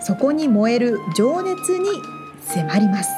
[0.00, 1.88] そこに燃える情熱に
[2.42, 3.10] 迫ります。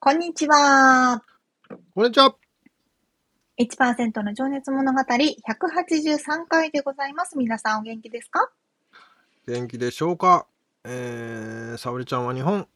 [0.00, 1.33] こんにちは。
[1.96, 2.34] こんにちは。
[3.56, 7.38] 1%の情熱物語183回でございます。
[7.38, 8.50] 皆さんお元気ですか？
[9.46, 10.48] 元気でしょうか？
[10.82, 12.66] えー、沙織ちゃんは日本、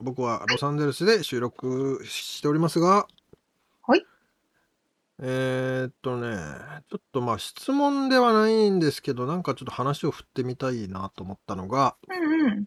[0.00, 3.06] 僕はロサンゼルスで収録しておりますが、
[3.86, 4.04] はい。
[5.20, 6.36] えー、っとね、
[6.90, 12.66] ちょっとまあ質問ではないんですけど、なんかちょっと話を振ってみたいなと思ったのが、うんうん。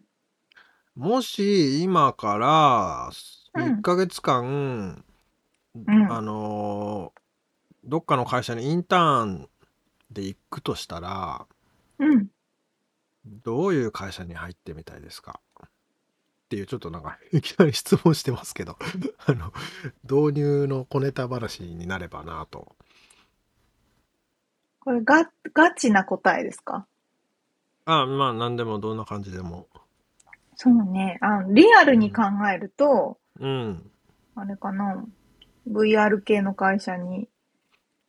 [0.96, 3.10] もし今から
[3.62, 5.04] 1ヶ月間、
[6.10, 7.22] あのー
[7.84, 9.48] どっかの会社にインターン
[10.12, 11.46] で行くとしたら、
[11.98, 12.28] うん。
[13.26, 15.40] どういう会社に入ってみたいですか？
[15.64, 15.68] っ
[16.48, 18.76] ていうちょっとなんか いきなり質問してますけど
[19.26, 19.52] あの
[20.04, 22.76] 導入の小ネタ話になればなと。
[24.78, 26.86] これガガチな答えですか？
[27.84, 29.66] あまあ何でもどんな感じでも。
[30.54, 31.18] そうね。
[31.20, 32.22] あリアルに考
[32.54, 33.90] えると、うん。
[34.36, 35.04] あれかな。
[35.70, 37.28] VR 系の会社に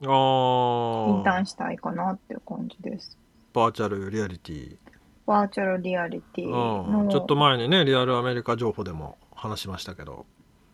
[0.01, 3.17] インターンしたいかなっていう感じです。
[3.53, 4.77] バーチャルリアリティ。
[5.25, 10.25] バーチャルリアリティの、ちょっと前にね、リアルアメリカ情報でも話しましたけど。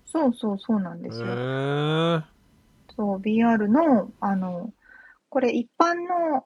[0.06, 1.28] そうそうそうなんですよ。
[2.96, 4.74] そう、VR の、あの、
[5.30, 6.46] これ一般の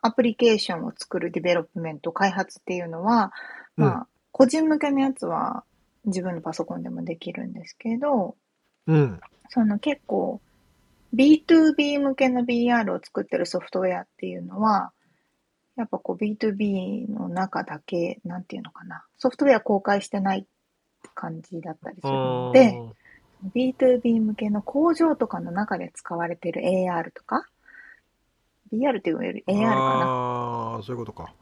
[0.00, 3.32] アプリケーションを作る development、開発っていうのは、
[3.76, 5.64] まあ、うん、個人向けのやつは
[6.04, 8.36] 自分のパソコンでもできるんですけど、
[8.88, 10.40] うん、その結構
[11.14, 14.92] B2B 向けの VR を作ってるソフトウェアっていうのは、
[15.76, 20.46] やっぱこう B2B の中だけ、なんていうのかな、ソフトウェア公開してない
[21.14, 22.74] 感じだったりするので、
[23.54, 27.46] B2B 向けの工場とかの中で使われてる AR とか、
[28.72, 29.74] BR っていうより AR かな。
[29.74, 31.32] ああ、そういうことか。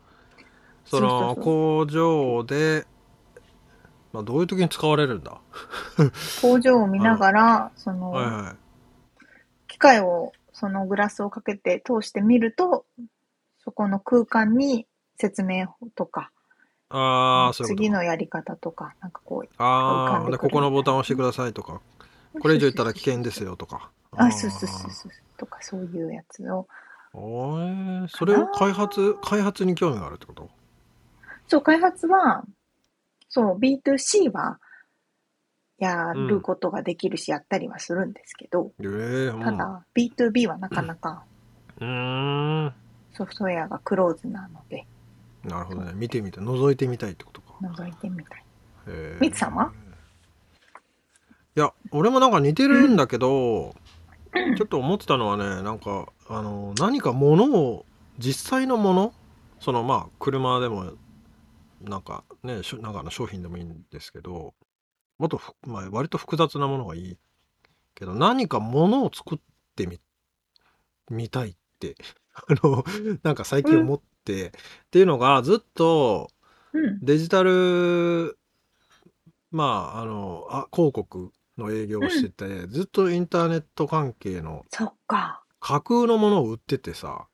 [0.85, 2.87] その工場で、
[4.17, 5.39] まあ、どういう時に使われるんだ？
[6.41, 9.23] 工場を見ながら、その、はいはい。
[9.69, 12.87] 機械をそのグラスをかけて通してみると、
[13.63, 14.87] そこの空間に
[15.19, 16.31] 説明とか、
[16.89, 21.83] ああ、そう次のやり方とか、なんかこう、ああ、で、ここのボタンを押してくださいとか、
[22.41, 23.91] これ以上言ったら危険ですよとか。
[24.13, 25.13] あ、そうそうそうそう。
[25.37, 26.67] とか、そういうやつを。
[27.13, 30.49] おえそれを開発、開発に興味があるってこと？
[31.49, 32.45] そう、開発は、
[33.29, 34.59] そう、B2C は、
[35.79, 41.25] やることができるし、やったりはするんですけど、えー、ただ、B2B はなかなか
[41.81, 42.73] うん
[43.13, 44.87] ソフトウェアがクローズなので。
[45.45, 45.93] なるほどね。
[45.95, 46.45] 見てみたい。
[46.45, 47.55] 覗いてみたいってことか。
[47.63, 48.45] 覗いてみたい。
[49.21, 49.73] みつさんは？
[51.57, 53.75] いや、俺もなんか似てるんだけど、
[54.35, 57.87] うん、ちょっと思ってたのはね、なんか、あの、何か物を、
[58.19, 59.13] 実際のもの
[59.61, 60.93] そのまあ、車でも、
[61.87, 64.55] なんかね、なんかの商品でもいいんですけど、
[65.19, 67.17] もっとまあ、割と複雑なものがいい
[67.95, 69.39] けど、何かものを作っ
[69.75, 70.01] てみ、
[71.11, 71.97] みたいって、
[72.35, 72.85] あの、
[73.23, 74.53] なんか最近思って、っ
[74.91, 76.31] ていうのがずっと
[77.01, 78.39] デジタル、
[79.51, 85.43] まあ、あの、あ、広告の営業をしてて、ずっとインターネット関係のそっか。
[85.61, 87.29] 架空のものを売っててさ、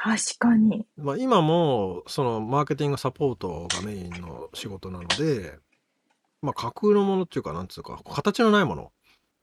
[0.00, 0.86] 確かに。
[0.96, 5.58] まあ今もそのマーケティングサポートがメインの仕事なので、
[6.40, 8.92] まあ、架空のものっていうか、なんつうか、形のないもの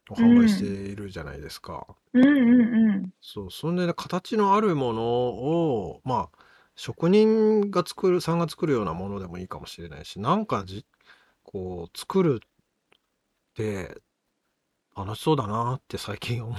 [0.09, 1.85] を販売しているじゃないですか。
[2.13, 3.13] うんうんうん。
[3.21, 6.37] そう、そんで、ね、形のあるものを、まあ、
[6.75, 10.85] 職人が作る、さんが作るようなものでもいいかもしれないし、なんかじ、
[11.43, 12.47] こう、作るっ
[13.55, 14.01] て、
[14.95, 16.57] 楽しそうだなって最近思う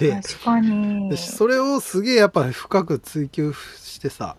[0.00, 1.16] で、確かに。
[1.16, 4.36] それをすげえやっぱり深く追求してさ、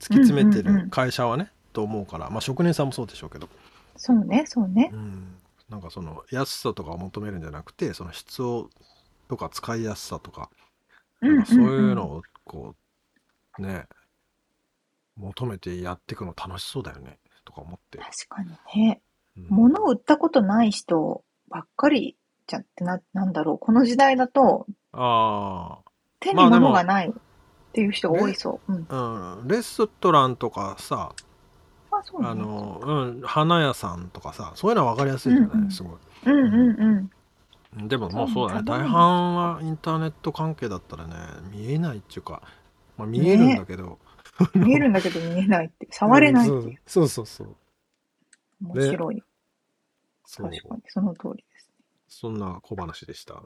[0.00, 3.48] 突き詰めてる会社はね、と思うから、まあ職人さんもそうでしょうけど。
[3.96, 4.90] そうね、そうね。
[4.92, 5.36] うん、
[5.68, 8.70] なんかその安さとかを求めるんじゃなくてその質を
[9.28, 10.48] とか使いやすさとか、
[11.20, 12.74] かそういうのをこ
[13.58, 13.86] うね
[15.16, 18.50] 求めてやっていくの楽しそうだよねとか思って、確かに
[18.82, 19.00] ね。
[19.36, 22.16] うん物を売ったことない人ばっかり
[22.46, 23.58] じゃってな、なんだろう。
[23.58, 24.66] この時代だと
[24.96, 25.78] あ
[26.20, 27.12] 手にまあでも物がないっ
[27.72, 28.72] ていう人が多いそう。
[28.72, 28.86] うん。
[28.88, 31.12] あ、うん、レストランとかさ
[31.90, 35.64] あ、そうなあのの、うん、花屋さんとかさそういうのは分かりやすいじゃない、うん。
[35.64, 35.92] うんすごい。
[36.26, 37.10] うんうん
[37.76, 37.88] うん。
[37.88, 38.62] でももうそうだね。
[38.64, 41.14] 大半はインターネット関係だったらね
[41.50, 42.42] 見えないっていうか、
[42.96, 43.98] まあ、見えるんだけど、
[44.54, 45.88] 見えるんだけど見えないって。
[45.90, 46.78] 触れないっていう。
[46.86, 47.56] そうそうそう。
[48.62, 49.22] 面白い。
[50.36, 51.70] 確かに、その通りです。
[52.08, 53.42] そんな小話でした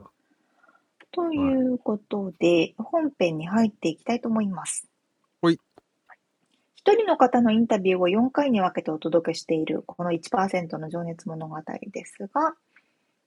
[1.12, 4.88] ということで、本編に入っていきたいと思います。
[5.40, 5.60] ほい。
[6.76, 11.56] 一人の方のインタビューを4回に分けてお届けしている、この1%の情熱物語
[11.92, 12.54] ですが、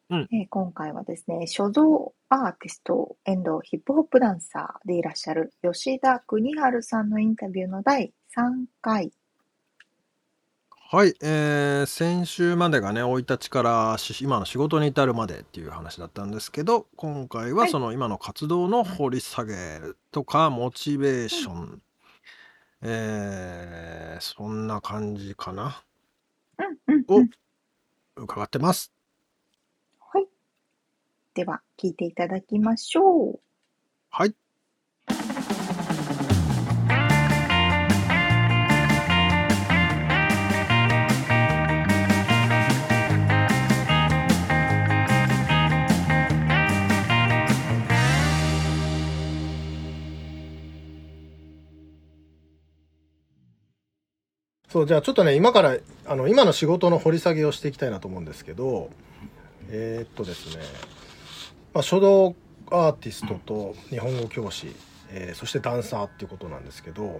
[0.10, 3.16] うんえー今回はですね、書道アーティスト
[3.64, 9.14] ヒップホップダンサーでいらっしゃる吉田邦治さんのインタビューの第3回。
[10.94, 19.80] はい、えー先週までがね生い立ちからし今の仕事に至るまでっていう話だったんですけど今回ははいその今の活動の掘り下げ
[20.12, 21.82] とかモチベーション、
[22.82, 25.82] えーそんな感じかな
[26.88, 27.30] うんうんうん。
[28.16, 28.92] 伺ってます
[30.00, 30.28] はい。
[31.34, 33.40] では、聞いていただきましょう。
[34.10, 34.36] はい
[54.72, 55.78] そうじゃあちょっとね今から
[56.08, 58.90] あの今の仕事の掘り下げをしていきたいなと思うんですけど
[59.70, 60.64] えーっとですね、
[61.74, 62.36] まあ、書道
[62.70, 64.74] アーティストと日本語教師、
[65.10, 67.20] えーそしてダンサーっていうことなんですけど、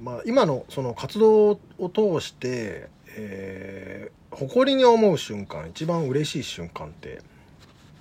[0.00, 7.22] まあ、今のその活動を通して、えー誇りに思う瞬間一番嬉しい瞬間って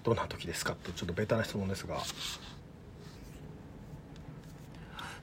[0.04, 1.98] どんな時ですかってちょっとベタな質問ですが。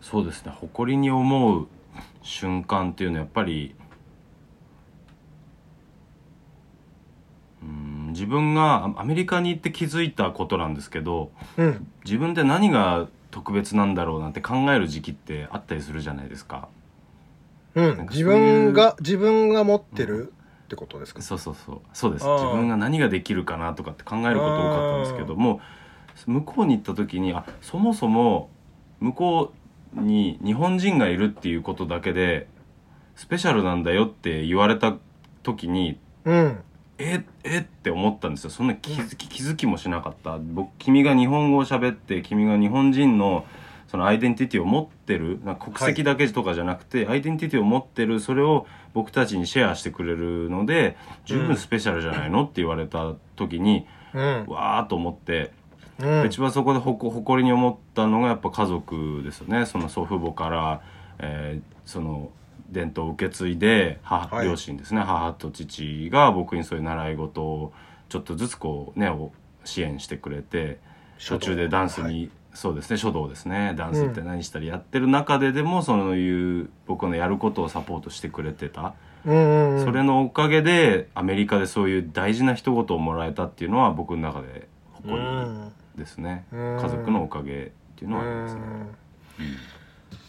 [0.01, 0.53] そうですね。
[0.53, 1.69] 誇りに思う
[2.23, 3.75] 瞬間っていうのはやっぱり
[7.63, 11.87] うん自分があアメリカに行って気づいたことなんですけどうん。
[12.05, 16.69] 自分で何が特別なんだろうなんて考える時期ってあったりするじゃないですか。
[17.75, 17.85] うん。
[17.85, 20.33] ういう分が自分が持ってる
[20.65, 21.81] ってことですか、そうそうそう。
[21.93, 22.27] そうです。
[22.27, 25.61] 自分が何ができるかなとかって考えること多かったんですけども
[26.27, 28.51] 向こうに行った時にあそもそも
[29.01, 29.62] 向こう
[29.95, 32.47] に日本人がいるっていうことだけで
[33.15, 34.97] スペシャルなんだよって言われた
[35.43, 36.59] 時にうん。
[36.99, 38.51] ええって思ったんですよ。
[38.51, 40.39] そんな気づき気づきもしなかった。
[40.39, 43.45] 僕君が日本語を喋って君が日本人の
[43.89, 52.45] そのアイデンティティを持ってる国籍だけとかじゃなくて、アイデンティティを持ってるそれを僕たちにシェアしてくれるので十分スペシャルじゃないの？
[52.45, 54.47] って言われた時に、うん。
[54.47, 55.53] わーっと思って、
[56.03, 56.27] うん。
[56.27, 59.67] 一番そこで誇りに思ったのがやっぱ家族ですよね。
[59.67, 60.81] その祖父母から、
[61.19, 62.31] えーその
[62.71, 65.03] 伝統を受け継いで母、はい両親ですね。
[65.03, 67.73] 母と父が僕にそういう習い事を
[68.09, 69.31] ちょっとずつこうねを
[69.65, 70.79] 支援してくれて
[71.27, 72.31] 途中でダンスに、はい。
[72.55, 72.97] そうですね。
[72.97, 73.75] 書道ですね。
[73.77, 78.95] ダンスって何したりやってる中ででもそういう僕のやることをサポートしてくれてた、
[79.27, 79.85] うんうんうん。
[79.85, 85.23] それのおかげでアメリカでそういう大事な一言をもらえたっていうのは僕の中で誇り
[85.97, 86.79] ですね、うん。
[86.81, 88.61] 家族のおかげっていうのはありますね、
[89.41, 89.57] うん。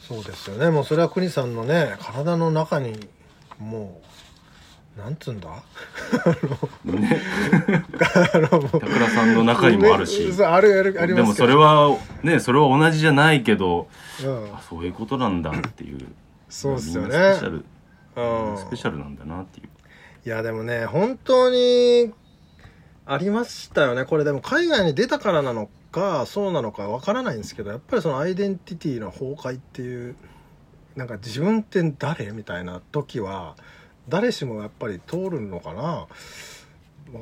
[0.01, 0.69] そうですよね。
[0.69, 3.07] もうそれは国さんのね体の中に
[3.59, 4.01] も
[4.97, 5.49] うなんつうんだ？
[7.99, 10.31] 高倉さんの中にもあるし。
[10.33, 13.87] そうあるあるありますでもそれはねそれは同じじゃないけど
[14.23, 14.55] うん。
[14.55, 15.99] あそういうことなんだっていう。
[16.49, 17.63] そうですよみんなスペシャね
[18.15, 18.57] ル、うん。
[18.57, 19.69] スペシャルなんだなっていう。
[20.25, 22.13] いやでもね本当に
[23.05, 24.05] ありましたよね。
[24.05, 30.15] これでも海外に出たからなのかそうなのかわからないんですけどやっぱりそのアイデンティティの崩壊っていう
[30.95, 33.55] なんか自分って誰みたいな時は
[34.09, 36.07] 誰しもやっぱり通るのかなわ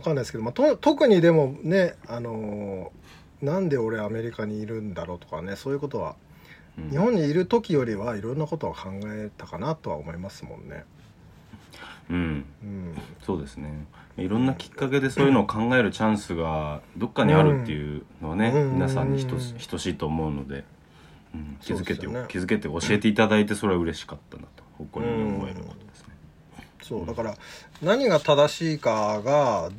[0.03, 6.15] かんないですけど、まあ、と特にでもねあのーなんで俺アメリカにいるんだろうとかねそういうことは
[6.77, 6.89] うん。
[6.91, 10.85] 日本にいる時よりはいろんなことは考えたかなとは思いますもんね。
[12.09, 12.45] うん。
[12.63, 12.95] うん。
[13.23, 13.85] そうですね
[14.21, 18.73] いろんなきっかけでそういうのを考えるチャンスがどっかにあるっていうのはね、うん。
[18.75, 19.41] 皆さんに等うん。
[19.41, 20.63] 等しいと思うので、
[21.33, 22.25] うん、気づけて、ね。
[22.27, 26.15] 気づけて教えていただいてそれは嬉しかったなと誇りに思えることですね。
[26.81, 27.35] そうだから
[27.81, 29.69] 何が正しいかが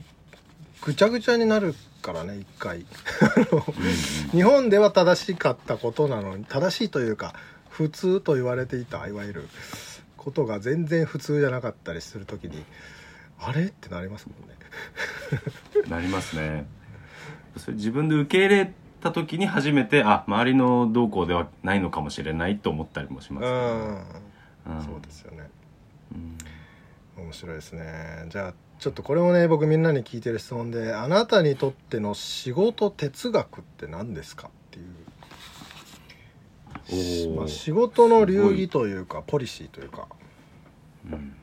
[0.83, 2.85] ぐちゃぐちゃになるからね一回。
[4.33, 7.35] 日本では正しかったことなのに正しいというか
[7.69, 9.49] 普通と言われていたいわゆる
[10.17, 12.65] ことが全然普通じゃなかったりする時に
[13.45, 13.65] あれ？
[13.65, 14.55] ってなりますもんね。
[15.89, 16.67] なりますね。
[17.57, 23.51] それ自分で受け入れた時に初めてあ周りの動向ではないのかもしれないと思ったりもします、ね。
[24.67, 24.79] うん。
[24.79, 24.83] ん。
[24.83, 25.51] そうですよね。
[26.15, 26.19] う
[27.21, 27.25] ん。
[27.25, 28.27] 面白いですね。
[28.29, 34.87] じゃあちょっとこれもね僕みんなに聞いてる質問であなたにとっての仕事哲学って何ですかっていう。
[37.37, 40.07] まあ、仕事の流儀というかポリシーというか。
[41.11, 41.35] うん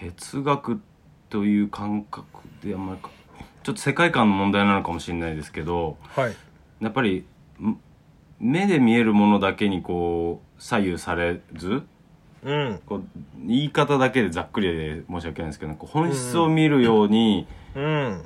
[0.00, 0.80] 哲学
[1.28, 2.26] という感覚
[2.62, 3.10] であんまりか
[3.62, 6.36] ちょっと世界観の問題なのかもしれないですけどはい。
[6.80, 7.26] やっぱり
[7.60, 7.78] ん
[8.40, 11.82] 目で見えるものだけにこう左右されず
[12.44, 12.80] うん。
[12.86, 13.04] こう
[13.46, 18.22] 言い方だけでざっくりで申し訳ないんですけど本質を見るようにうん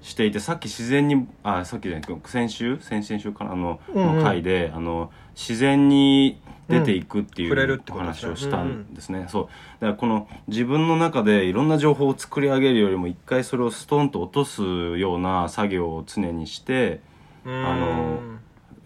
[0.00, 2.78] していて、さっき自然にあさっきじゃない先週？
[2.80, 3.52] 先々週かな？
[3.52, 7.50] あの,、の回であの自然に出ていくっていうん。
[7.50, 8.28] 触れるうってことですね。
[8.30, 9.26] 話をしたんですね。
[9.28, 9.44] そう。
[9.44, 17.00] だからこの自分の中でいろんな情報を作り上げるよりも一回それをストンと落とすような作業を常にして、
[17.44, 18.20] あの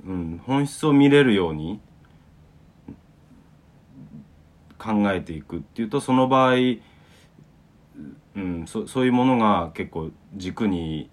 [0.06, 1.80] うん、本質を見れるように
[4.78, 6.54] 考えていくっていうとその場合、
[8.36, 11.10] うん、そそういうものが結構軸に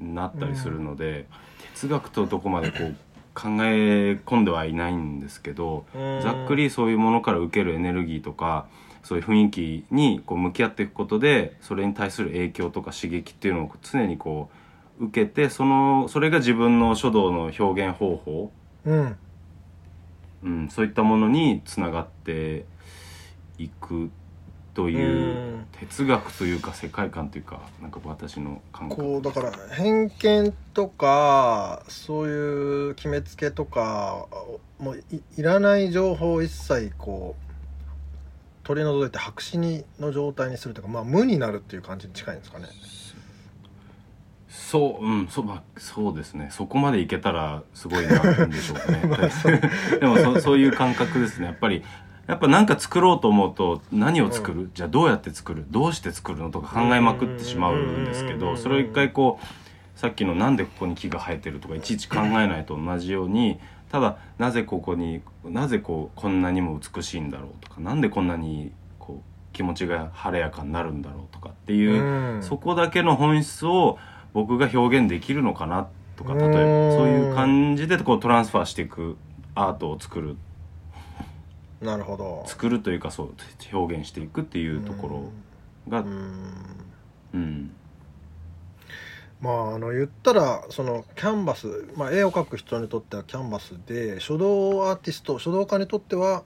[0.00, 1.26] なったりするので、
[1.74, 2.96] 哲学とどこまでこう
[3.34, 6.20] 考え込んではいないんですけど、うん。
[6.22, 8.66] ざっくりそういうものから受けるエネルギーとか
[9.02, 14.50] そういう雰囲気にこう向き合っていくことでそれに対する影響とか刺激っていうのを常にこ
[14.98, 18.50] う受けてそのそれが自分の書道の表現方法、
[18.84, 19.16] うん。
[20.42, 22.64] うん、そういったものにつながって
[23.58, 24.10] いく
[24.76, 25.66] といううん。
[25.80, 29.02] 哲学というか世界観というかなんか私の感覚。
[29.02, 34.26] こうだから偏見とかそういう決めつけとか
[34.78, 42.66] もういいらない情報を一切こう取り除いて白紙にの状態にするというかまあ無になるっていう感じに近いんですかね。
[44.48, 46.48] そううんそう,、まあ、そうですね。
[46.50, 49.02] そこまでいけたらすごいなんでしょうね。
[50.00, 51.46] でもそそういう感覚ですね。
[51.46, 51.84] やっぱり
[52.26, 55.64] やっぱ何か作ろうと思うと何を作る、じゃあどうやって作る？
[55.70, 58.04] どうして作るのとか考えまくってしまうん。
[58.04, 63.58] ですけうんどそれを一回こうさっきのなんでここに木が生えてるとかいちいち考えないと同じように
[63.90, 72.42] ただなぜここになぜこうこんなにも美しいんだろうとかなんでこんなにこう気持ちが晴れやかになるんだろうとかっていう、うん。
[72.42, 73.98] そこだけの本質を
[74.34, 76.92] 僕が表現できるのかなとか例えばうん。
[76.92, 79.16] そういう感じでこうトランスファーしていく
[79.54, 80.36] アートを作る
[81.80, 82.44] なるほど。
[82.46, 83.34] 作るというかそう
[83.72, 85.30] 表現していくっていうところ
[85.88, 86.52] がうん。
[87.34, 87.70] うん。
[89.40, 96.44] まああの言ったらそのキャンバス、まあ、絵を描く人にとってはキャンバスで書道アーティスト書道家にとっては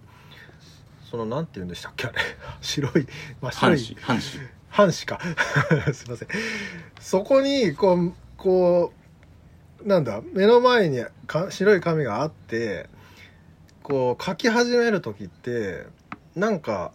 [1.11, 2.19] そのなんて言うんでしたっけあれ。
[2.61, 3.07] 白い
[3.41, 4.49] 真っ白半い紙半紙。
[4.69, 5.21] 半紙か。
[5.95, 6.29] すいません。
[7.01, 8.93] そこにこうこ
[9.85, 12.89] うなんだ目の前にか白い紙があって
[13.91, 15.85] こう書き始める時って
[16.37, 16.93] なんか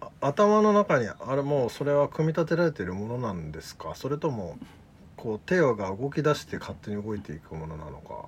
[0.00, 3.96] あ頭の中にあれもうそれは組み立てられているものなんですか？
[3.96, 4.56] それとも
[5.16, 8.26] こう手が動き出して勝手に動いていくものなのか？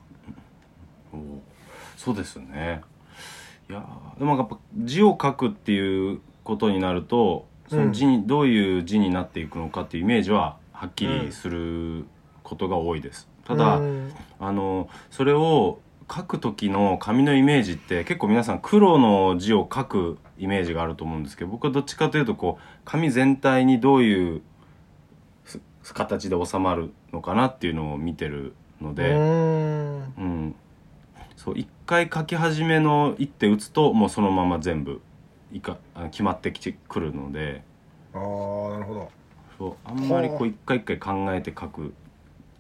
[1.12, 1.18] お
[1.97, 2.80] そうですね。
[3.71, 12.04] いやーでもやっぱ字を書くっていうことになるとその字に、どういう字になっていくのかっていうイメージははっきりする
[12.42, 14.12] ことが多いです、ただ、うん。
[14.40, 15.78] あのそれを
[16.14, 24.42] 書く時の紙のイメージって結構皆さん黒の字を書くイメージがあると思うんですけど僕はどっちかというとこう紙全体にどういう
[25.83, 30.14] す形で収まるのかなっていうのを見てるので、うん。
[30.19, 30.54] うん、
[31.37, 35.00] そう一回書き始めの一手打つともうそのまま全部
[35.50, 37.62] いかあ決まってきてくるので
[38.14, 39.11] ああなるほど。
[39.59, 41.95] そうあんまりこはあう一回一回考えて書く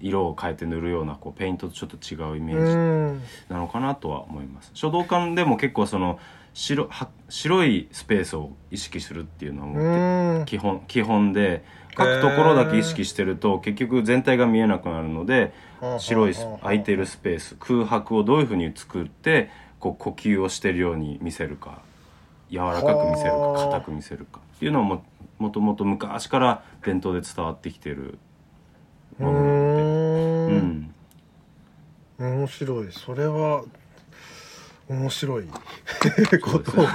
[0.02, 4.70] 色を変えて塗るようなこうペイントとちょっと違うイメうージんなのかなとは思います。
[4.74, 6.18] 書道館でも結構その
[6.54, 11.64] 白は白いスペースを意識するっていうのは基本基本で
[11.96, 15.54] 書くところだけ意識してると結局全体が見えなくなるので
[15.98, 21.80] 白いス空いてるスペース空白をどういうふうに作ってこう呼吸をしてるように見せるか
[22.50, 23.64] 柔らかく見せるかはあ。
[23.66, 25.02] 硬く見せるかっていうのはも
[25.38, 28.18] もともと昔から伝統で伝わってきてるう
[29.18, 30.52] ものなので。
[30.52, 30.94] ん
[32.18, 32.38] うん。
[32.40, 32.88] 面白い。
[32.92, 33.64] それは
[34.88, 35.48] 面白い。
[36.42, 36.86] ことを。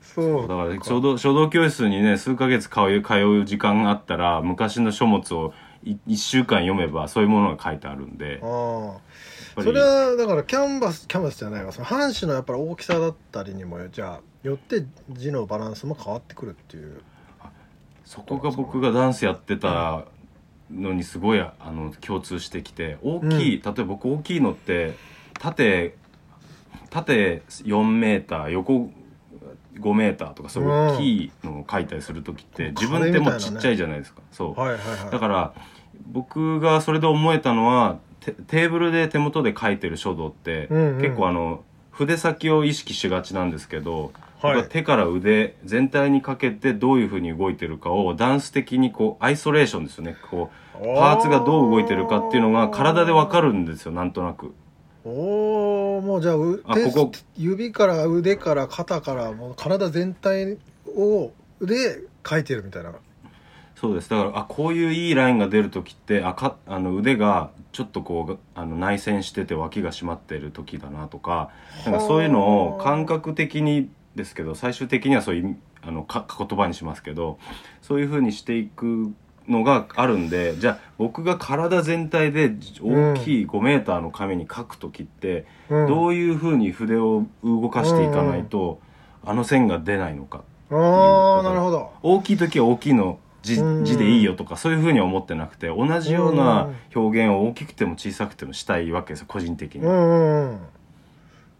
[0.00, 5.52] そうだから書道書道教室にね数ヶ月通う通う時間があったら昔の書物を
[5.84, 8.40] い1週間読めばそういうものが書いてあるんで。
[8.42, 8.98] あ
[9.58, 11.72] それはだからキャンバスキャンバスじゃないわ。
[11.72, 17.00] その半紙のやっぱり大きさだったりにもじゃあよって字のバランスも変わってくるっていう。
[18.04, 20.04] そこが僕がダンスやってた
[20.70, 24.94] のにすごいあの共通してきて大きい、例えば僕大きいのって
[25.34, 25.94] 縦
[26.90, 28.90] 縦4メーター横
[29.78, 35.10] 5メーターとかそういう大きいのを書いたりする時って、うん自分ってもうちっちゃいじゃないですか、そう、はいはいはい。
[35.10, 35.54] だから
[36.06, 41.02] 僕がそれで思えたのはテテーブルで手元で書いてる書道って、うんうん。
[41.02, 44.12] 結構あの筆先を意識しがちなんですけど、
[44.46, 44.68] はい。
[44.68, 50.16] 手から腕全体にかけてどういうふうに動いてるかをダンス的にこうアイソレーションですよね。
[50.30, 54.54] こうパーツがどう動いてるかっていうのが体でわかるんですよなんとなく。
[55.04, 57.12] おおもうじゃあう手あここ。
[57.36, 60.58] 指から腕から肩からもう体全体
[60.96, 62.92] をで書いてるみたいな。
[63.76, 64.10] そうです。
[64.10, 71.50] だからあこういういいラインが出る時ってあかあの腕がちょっとこうあの内旋してて脇が締まってる時だなとか
[71.84, 77.38] なんかそういうのを感覚的にですけど最終的にはそういうあのか言葉にしますけど
[77.82, 79.12] そういうふうにしていく
[79.48, 85.86] のがあるんでじゃあ僕が体全体で大きい5メーターの紙に書く時って、うん。
[85.86, 88.80] どういうふうに筆を動かしていかないと、
[89.24, 91.92] あの線が出ないのかああなるほど。
[92.02, 93.84] 大きい時は大きいの字うん。
[93.84, 99.82] 字でいいよとかそういうふうには思ってなくて同じような表現を大きくても小さくてもしたいわけですよ個人的に。
[99.82, 99.88] う。
[99.88, 100.60] んうんうん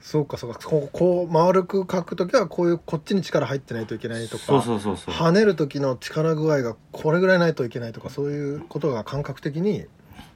[0.07, 0.61] そうかそうか。
[0.65, 5.15] こうこう丸く書くときはこういうこっちに力入ってないといけないとかそうそうそうそう。
[5.15, 9.87] 跳ねる時の力具合がこれぐらいないといけないとかそういうことが感覚的に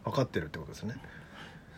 [0.04, 0.96] 分かってるってことですね。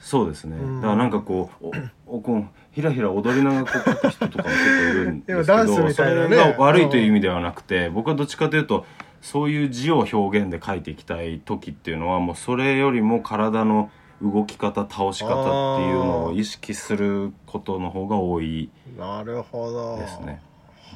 [0.00, 0.56] そうですね。
[0.56, 0.80] うん。
[0.80, 1.66] だからなんかこう
[2.06, 8.86] おおこうひらひら踊りながらこう書く人とかも結構いるんですけ今ダンスどそみたいなねれが悪いという意味ではなくて僕はどっちかというと
[9.20, 13.90] そういう字を表現で書いていきたい時っていうのはもうそれよりも体の
[14.22, 19.96] 動き方倒し方っていうのを意識することの方が多いなるほど。
[19.98, 20.40] ですね。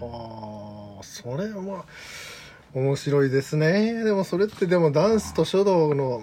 [0.00, 1.84] はあそれは
[2.74, 4.04] 面白いですね。
[4.04, 6.22] でもそれってでもダンスと書道の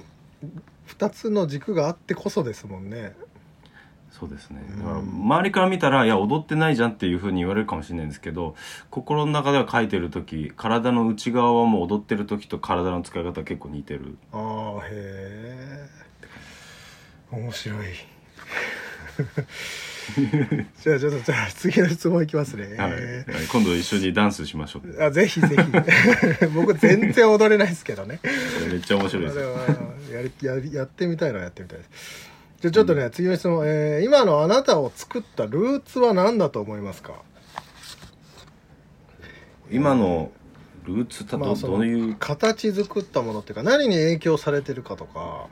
[0.88, 3.15] 2つの軸があってこそですもんね。
[4.13, 8.56] そうですねうんだから周りから見たらいや踊ってないじゃんっていうふうに言われるかもしれないんですけど
[8.91, 15.89] 心の中では書いてる時体の内側はもう踊ってる時と体の使い方は結構似てるああへえ
[17.36, 17.88] 面白い。
[20.82, 22.93] じゃあちょっとじゃあ次の質問いきますね、はい、
[23.50, 25.04] 今度一緒にダンスしましょう。
[25.04, 25.56] あぜひぜひ。
[26.54, 28.19] 僕全然踊れないですけどね。
[28.69, 29.38] めっちゃ面白いです。
[30.12, 31.89] やりやりやってみたいのはやってみたいです。
[32.62, 37.22] じゃあちょっとね、次の質問、えー今のあなたを作ったルーツは何だと思いますか？
[39.72, 40.32] 今の
[40.86, 42.15] ルーツたどまあそのどういう？
[42.19, 45.48] 形作ったものっていうか何に影響されてるかとか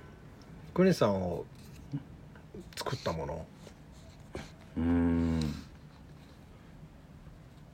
[0.74, 1.46] 国さんを
[2.82, 3.46] 作ったもの。
[4.78, 5.40] うーん。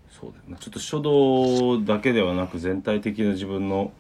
[0.10, 0.58] そうだよな。
[0.58, 3.94] ちょっと書道だけではなく全体的な自分の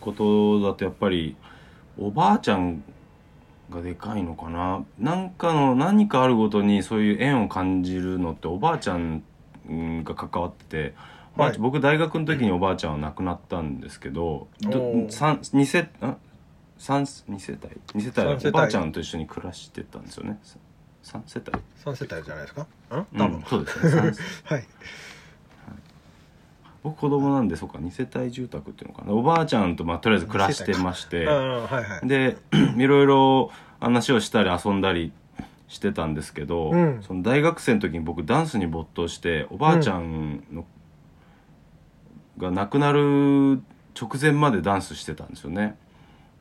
[0.00, 1.36] ことだとやっぱり
[1.98, 2.82] おばあちゃん
[3.70, 4.84] がでかいのかな。
[4.98, 9.22] なんかの何かあるごとにそういう縁を感じるのっておばあちゃん
[9.68, 10.94] うんが関わってて、
[11.36, 11.58] まあはい。
[11.58, 15.10] 僕大学の時におばあちゃんは亡くなったんですけどどおー。
[15.10, 16.16] 三二世あ
[16.82, 17.80] 三二世帯。
[17.94, 20.36] 二世帯おばあちゃんと一緒に暮らしてたんですよね。
[21.04, 21.52] 三世帯。
[21.84, 22.62] 3世帯じゃないですか？
[22.62, 22.66] ん？
[22.98, 23.90] う多分、ん、そうですね。
[23.90, 24.12] 三
[24.58, 24.66] はい。
[26.82, 29.12] 僕子供なんでそうか二世帯住宅っていうのかな。
[29.12, 31.24] おばあちゃんとまあとりあえず暮らしてまして。
[31.24, 32.08] はいはい。
[32.08, 32.36] で
[32.76, 35.12] いろいろ話をしたり遊んだり
[35.68, 37.00] してたんですけど、うん。
[37.04, 40.64] その大学生の時に僕ダンスに没頭しておばあちゃんの、
[42.38, 43.62] が亡くなる
[43.96, 45.76] 直前までダンスしてたんですよね。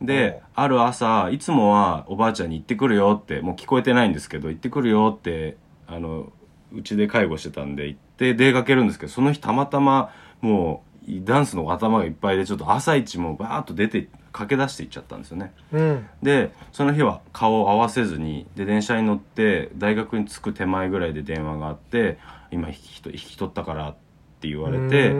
[0.01, 6.31] である朝いつもはおばあちゃんに行ってくるよってもう聞こえてないんですけど行ってくるよってあの
[6.73, 10.11] うちで介護してたんで行って出かけるんですけどその日たまたま
[10.41, 10.91] もう
[11.23, 15.51] ダンスの頭がいっぱいでちょっと朝一もバーッと出て駆け出していっちゃったんですよね。
[15.71, 16.07] うん。
[16.21, 22.17] でその日は顔を合わせずにで電車に乗って大学に着く手前ぐらいで電話があって
[22.51, 23.95] 「今引き取引き取ったから」っ
[24.39, 25.13] て言われうて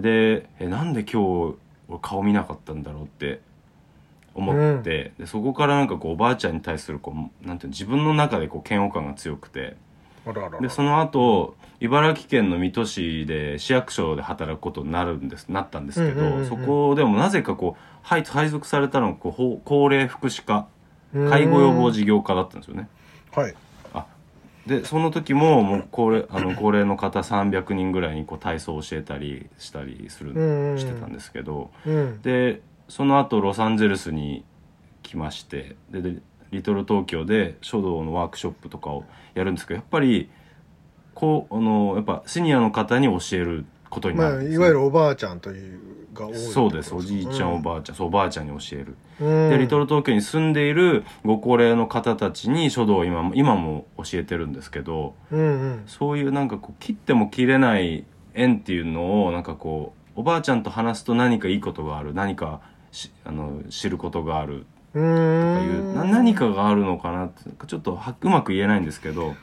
[0.00, 1.56] でえなんで今日
[1.88, 3.40] 俺顔見なかったんだろうって
[4.38, 9.76] 思って、でそこからなんかこうおばあちゃんに対するこうなんていうの自分の中でこう嫌悪感が強くて。
[10.60, 16.46] でその後茨城県の水戸市で市役所で働くことになるんですなったんですけど、うんうんうんうん。
[16.46, 20.66] そこでもなぜかこう配配属されたのがこう高齢福祉課
[21.14, 21.30] うん。
[21.30, 22.88] 介護予防事業課だったんですよね。
[23.34, 23.54] はい。
[23.94, 24.04] あ
[24.66, 30.78] でその時ももう高齢あの高齢の方300人ぐらいにこう体操を教えたりしたりする、うんうん。
[30.78, 32.20] してたんですけどうん。
[32.20, 34.44] でその後ロサンゼルスに
[35.02, 36.16] 来ましてでで
[36.50, 40.30] リトル東京で書道のワークショップとかをやるんですけどやっぱり
[41.14, 46.94] こうあのやっぱシニアの方に教えることにまあなるんですねいわゆるおばあちゃんというが多いそうです。
[46.94, 49.50] おじいちゃん、おあばあちゃんそうおばあちゃんに教える、うん。
[49.50, 55.82] でリトル東京に住んでいるご高齢の方たちに書道を今も今も教えてるんですけどうんうん。
[55.86, 62.77] そういうなんかこう切っても切れない縁っていうのをなんかこうおばあちゃんと話すと何かいいことがある何かし
[63.24, 64.66] あの知ることがある。
[64.94, 69.34] うとかいんうな何かがあるのかなってちょっとはうまく言えないんですけど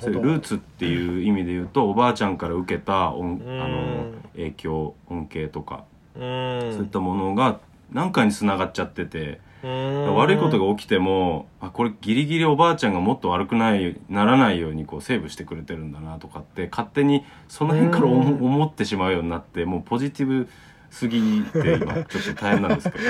[0.00, 3.62] そういうルーツっていう意味で言うとおばあちゃんから受けた恩うん。
[3.62, 5.84] あの影響恩恵とか
[6.16, 6.72] うん。
[6.72, 7.60] そういったものが
[7.92, 9.40] 何かにつながっちゃってて。
[9.62, 10.14] うん。
[10.14, 20.48] 悪いことが起きてもあこれギリギリおばあちゃんがもっと悪くないならないようにこうセーブしてくれてるんだなとかって勝手にその辺から思ってしまうようになってもうポジティブ
[20.90, 23.04] すぎて今ちょっと大変なんですけど。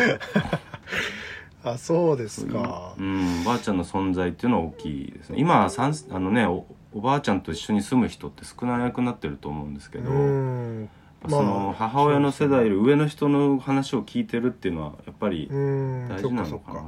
[1.70, 2.94] あそうですか。
[2.96, 5.40] うん、おばあちゃんの存在っていうのは大きいですね。
[5.40, 10.88] 今はさんあのねおおばあちゃんと一緒に住む人って少なくなってると思うんですけど、うん。
[11.28, 16.08] そのまあ母親の世代より上の人の話を聞いてるっていうのはやっぱりうん。
[16.08, 16.80] 大事なのかな。
[16.80, 16.86] か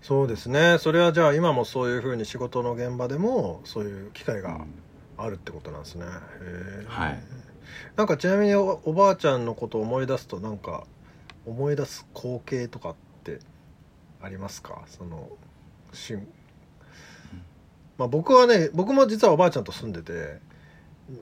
[0.00, 0.78] そうですね。
[0.78, 4.60] それはじゃあ今もそういうふうに仕事の現場でもそういう機会が
[5.16, 6.08] あるってことなんですね、へ
[6.82, 7.22] えはい
[7.96, 10.84] なんかちなみにおおばあちゃんのことを思い出すとなんか
[11.46, 13.40] 思い出す光景とかって
[14.22, 14.82] ありますか？
[14.86, 15.28] その
[15.92, 16.26] しん
[17.98, 20.38] まあ僕はね僕も実はおばあちゃんと住んでて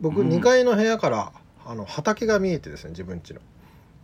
[0.01, 0.29] 僕うん。
[0.29, 1.33] 2階の部屋から、
[1.67, 3.41] あの畑が見えてですね自分家の、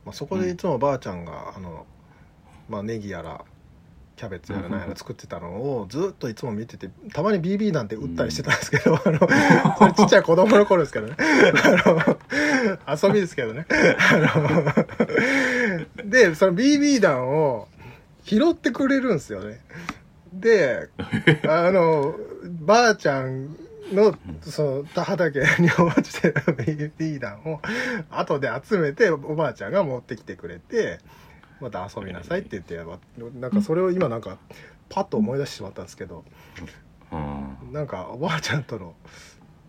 [0.05, 1.87] まあ、そこでいつもおばあちゃんがあの、
[2.68, 3.44] まあ、ネギやら
[4.18, 9.18] キャベツやら何やら作ってたのをずっといつも見ててたまに BB なんて打ったりしてたんですけど、あの
[9.78, 11.14] それちっちゃい子供の頃ですけどね。
[11.18, 13.64] あの遊びですけどね。
[13.70, 14.85] あ
[15.96, 17.68] のでその BB 弾を
[18.24, 19.61] 拾ってくれるんですよね。
[20.33, 20.88] で
[21.48, 23.57] あのばあちゃん
[23.92, 26.35] のその田畑に落ちてる
[26.98, 27.61] BB 弾を
[28.11, 30.98] 後で集めておばあちゃんが持ってきてくれて
[31.61, 32.77] また遊びなさいって言って
[33.40, 34.38] なんかそれを今なんか
[34.88, 36.25] パッと思い出してしまったんですけど
[37.12, 37.73] うん。
[37.73, 38.94] なんかおばあちゃんとの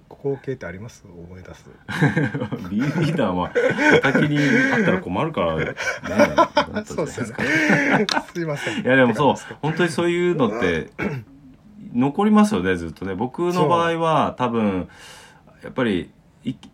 [0.09, 1.05] 光景ってあります？
[1.07, 1.69] 思い出す。
[2.69, 3.51] BB 弾は
[4.01, 5.75] 畑にあったら困るからね。
[6.85, 8.81] そうですよねすいません。
[8.81, 10.89] いやでもそう本当にそういうのって
[11.93, 13.15] 残りますよねずっとね。
[13.15, 14.89] 僕の場合は多分
[15.63, 16.09] やっぱりい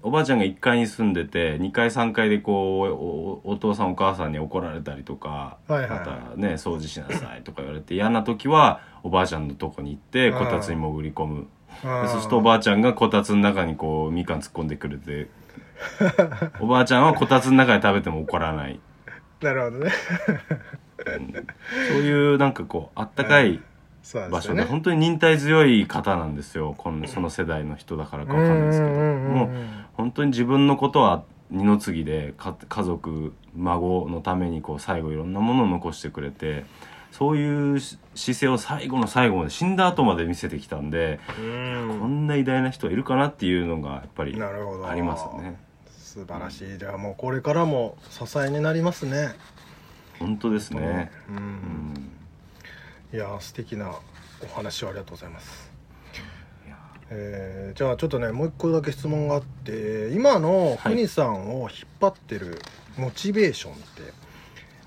[0.04, 5.90] おばあちゃんが1階に住んでて2階3階でこうおお父さんお母さんに怒られたりとか、はいはい。
[5.90, 11.48] またね掃除しなさいとか言われて嫌な時はおばあちゃんのとこに行ってこたつに潜り込む。
[11.84, 15.28] そうするとおばあちゃんがこたつの中にこうみかん突っ込んでくれて
[16.62, 18.80] おばあちゃんはこたつの中で食べても怒らない、
[19.42, 19.92] なるほどね。
[21.06, 21.34] うん。
[21.34, 23.60] そういうなんかこうあったかい
[24.14, 24.64] 場所でね。
[24.66, 26.76] 本当に忍耐強い方なんですよ。
[26.78, 28.92] このその世代の人だからかわかんないですけど。
[28.94, 29.50] もう
[29.94, 36.66] 本当に自分のことは二の次でか家族孫のためにこう最後いろんなものを残してくれて
[37.12, 42.00] そういうし姿勢を最後の最後まで死んだ後まで見せてきたんで、うん。
[42.00, 45.60] こんな偉大な人いるかなっていうのがやっぱりありますよね。
[45.98, 46.78] 素晴らしい。
[46.78, 49.36] じゃあもうこれからも支えになりますね。
[50.20, 52.15] 本当ですね、うん、うん
[53.16, 53.92] いやー素敵な
[54.44, 55.72] お話をありがとうございます。
[57.10, 60.94] えーじゃあちょっとねもう一個だけ質問があって今のはい。
[60.96, 62.60] 国さんを引っ張ってる
[62.98, 64.02] モチベーションって、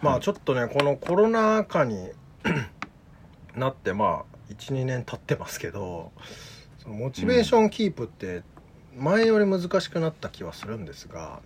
[0.03, 0.19] まはい。
[0.19, 2.11] あちょっとねこのコロナ禍に
[3.57, 6.13] なってまあ12年経ってますけど
[6.83, 8.43] そのモチベーションキープって
[8.97, 11.41] 前より難しくなった気はするんですが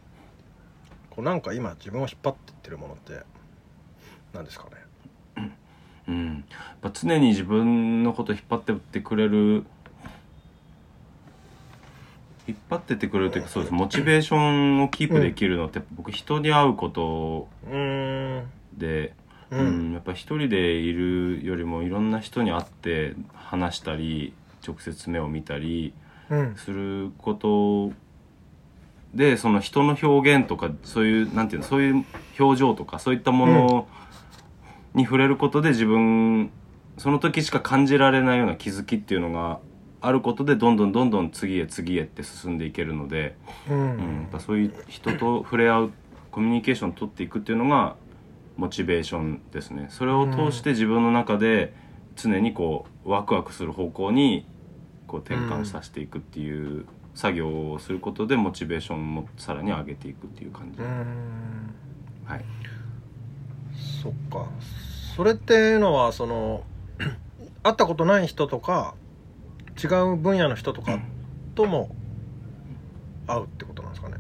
[1.10, 3.20] こうなんか今自分を引っ張ってってるものって
[4.32, 4.70] 何ですかね？
[6.08, 9.64] うん、やっぱ常に自分のこと引っ張ってってくれる
[12.48, 13.72] 引っ張ってってくれるというかそうです。
[13.74, 18.44] モチベーションをキープできるのって、僕人に会うことうん。
[18.76, 19.14] で、
[19.50, 19.90] ううん。
[19.90, 24.34] んやっぱ一人でいるよりもいろんな人に会って話したり
[24.66, 25.94] 直接目を見たり
[26.30, 26.56] うん。
[26.56, 27.92] すること
[29.14, 32.04] でその人の表現とかそういうなんていうのそういう
[32.40, 33.88] 表情とかそういったもの
[34.94, 36.50] に触れることで自分
[36.98, 39.60] その時しか感じられないような気づきっていうのが
[40.00, 43.36] あることでどんどんどんどん次へ次へって進んでいけるので、
[43.70, 43.94] ううん、や
[44.26, 45.92] っぱそういう人と触れ合う
[46.30, 47.96] コミュニケーションを取っていくっていうのが
[48.56, 49.86] モチベーションですね。
[49.90, 51.72] それを通して自分の中で
[52.16, 54.46] 常にこうワクワクする方向に
[55.06, 61.74] こう転換させていくっていう作業をすることでモチベーションもさらに上げていくっていう感じ、うーん。
[62.24, 62.44] はい、
[64.02, 64.46] そっか。
[65.16, 66.64] それっていうのはその
[67.62, 68.94] 会ったことない人とか
[69.82, 70.98] 違う分野の人とか
[71.54, 71.94] とも
[73.26, 74.16] 会うってことなんですかね。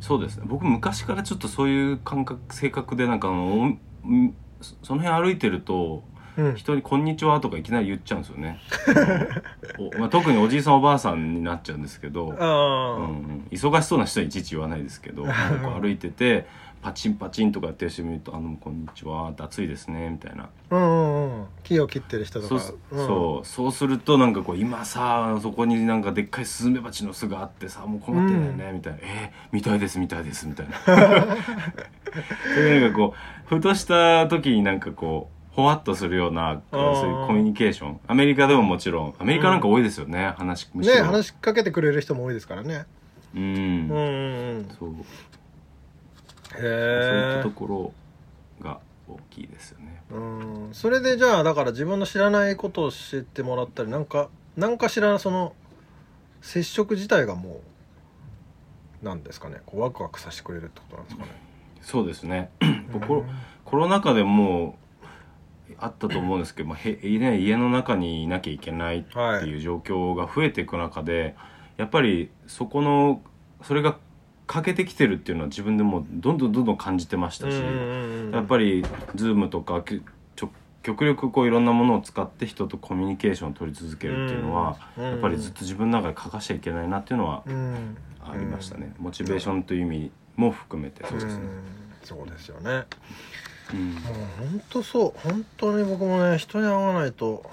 [0.00, 0.44] そうですね。
[0.46, 3.76] 僕昔からちょっとそういう感覚性格でなんかあの
[4.62, 6.04] そその辺歩いてると
[6.36, 6.54] うん。
[6.56, 8.60] 人に「こんにちは」とかいきなり言っちゃうんですよね。
[9.78, 15.26] おまあ、特におじいさんおばあさんになっちゃうんですけど、うんうん、忙しそうな人にいちいち言わないですけど
[15.80, 16.46] 歩いてて
[16.82, 20.48] パチンパチンとかやってる人見ると「あのこんにちは」暑いですねみたいな。
[20.70, 21.46] うんうんうん。
[21.62, 22.60] 木を切ってる人とか。
[22.60, 30.76] そう,、そうそうするとなんかこう今さそこになんかでっかいスズメバチの巣があってさもう困ってんだよね、みたいな「えー、見たいです見たいです」みたいな。
[32.56, 33.14] でなんかこ
[33.50, 38.00] うふとした時になんかこうほわっとするようなそういうコミュニケーション。
[38.06, 39.14] アメリカでももちろん。
[39.18, 40.94] アメリカなんか多いですよね、話むしろ。
[40.96, 42.86] ね話しかけてくれる人も多いですからね。
[43.34, 44.68] うん、うんうんうん。
[44.78, 44.90] そう。
[44.90, 44.94] へ
[46.52, 47.92] そういったえところ
[48.60, 50.02] が大きいですよね。
[50.10, 55.54] うんそれでじゃあだから自分の知らないことを知ってもらったりなんかなんかしらその
[56.42, 57.60] 接触自体がも
[59.02, 61.30] うなんですかねこうワクワクさせてくれるってことなんですかね
[61.80, 62.50] そうですね。
[62.92, 63.24] コロ
[63.64, 64.76] コロナ禍でも
[65.70, 71.36] うあったと思うんですけど、まあへね、家の中にいなきゃいけないってはいいう状況が増えていく中で、
[71.76, 73.22] やっぱりそこの
[73.62, 73.96] それが
[74.52, 77.54] 欠けてきてるっていうのは自分でもうどんどんどんどん感じてましたし、
[78.32, 78.82] やっぱり
[79.14, 80.02] Zoom とかき
[80.34, 80.50] ちょ
[80.82, 87.96] 極力こういろんなものを使って人とコミュニケーションを取り続けるっていうのは、うんやっぱりずっと自分の中で欠かしちゃいけないなっていうのはうん。
[88.26, 88.92] ありましたね。
[88.98, 91.32] モチベーションという意味も含めてそうですね。
[91.34, 91.60] うん。
[92.02, 92.86] そうですよね。
[93.72, 93.94] うん。
[93.94, 94.04] もう
[94.40, 95.28] 本当そう。
[95.28, 97.48] 本当に僕もね人に会わないと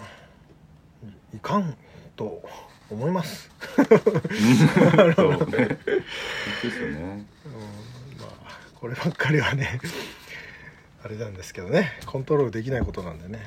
[1.36, 1.78] いかん
[2.16, 2.42] と
[2.90, 3.94] 思います、そうね。
[5.16, 7.26] ですよね。
[7.46, 9.80] うん、まあこればっかりはね
[11.04, 13.40] あれなんですけどねコントロールできないことなんでね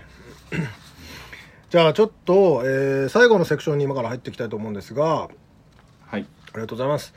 [1.71, 5.31] じゃあちょっと、えー最後のセクションに今から入っていきたいと思うんですがはい。
[6.13, 6.27] あり
[6.61, 7.15] がとうございます。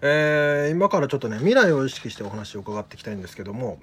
[0.00, 3.78] えー今からちょっとね未来を意識してお話を伺っていきたいんですけども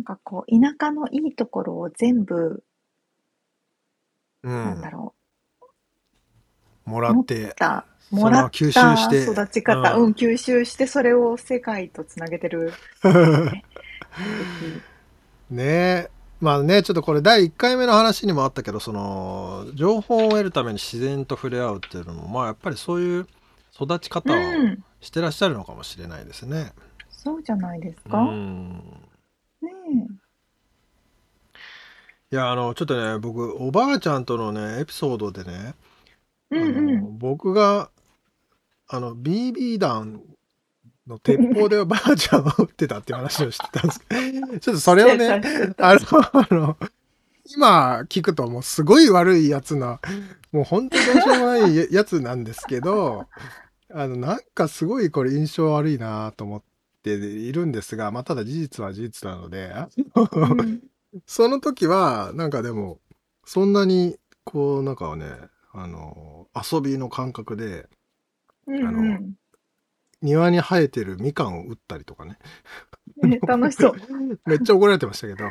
[0.00, 2.64] なんかこう、田舎のいいところを全部、
[4.42, 5.14] うなんだろ
[6.86, 9.24] もう、持った、そのもらっ吸収たして。
[9.24, 10.04] 育ち方、うん。
[10.04, 12.72] うん、吸収して、それを世界とつなげてる。
[15.50, 16.08] ね。
[16.08, 16.10] え
[16.40, 23.26] まあねちょっとこれ第1回目の話にもあったけどその情報を得るために自然と触れ合うっていうのもまあやっぱりそういう
[23.78, 26.72] 育ち方をうん、してらっしゃるのかもしれないですね。
[27.22, 28.22] そうじゃないですうか。
[28.22, 28.72] ん。
[28.78, 29.09] ね
[32.32, 35.74] いやあのちょっとね僕おばあちゃんとのねエピソードでね、
[36.50, 36.56] え。
[36.58, 37.18] うんうあのん。
[37.18, 37.90] 僕が
[38.88, 40.22] あの BB 弾
[41.06, 45.96] の鉄砲でばあちゃんを撃ってたっていう話をしてたんですけど ちょっとそれをねあ
[46.50, 46.76] の
[47.52, 50.00] 今聞くともうすごい悪いやつな
[50.52, 53.26] もう本当にどうしようもないややつなんですけど
[53.92, 56.62] あのなんかすごいこれ印象悪いなと思っ
[57.02, 59.74] ているんですが、まあ、ただ事実は事実なので。
[61.26, 63.00] その時はなんかでも
[63.44, 65.26] そんなにこうなんかね
[65.72, 67.88] あの遊びの感覚で
[68.68, 69.34] うんあのうん
[70.22, 72.36] 庭に生えてるみかんを打ったりとかね。
[73.22, 73.92] ね 楽しそう。
[74.44, 75.44] めっちゃ怒られてましたけど、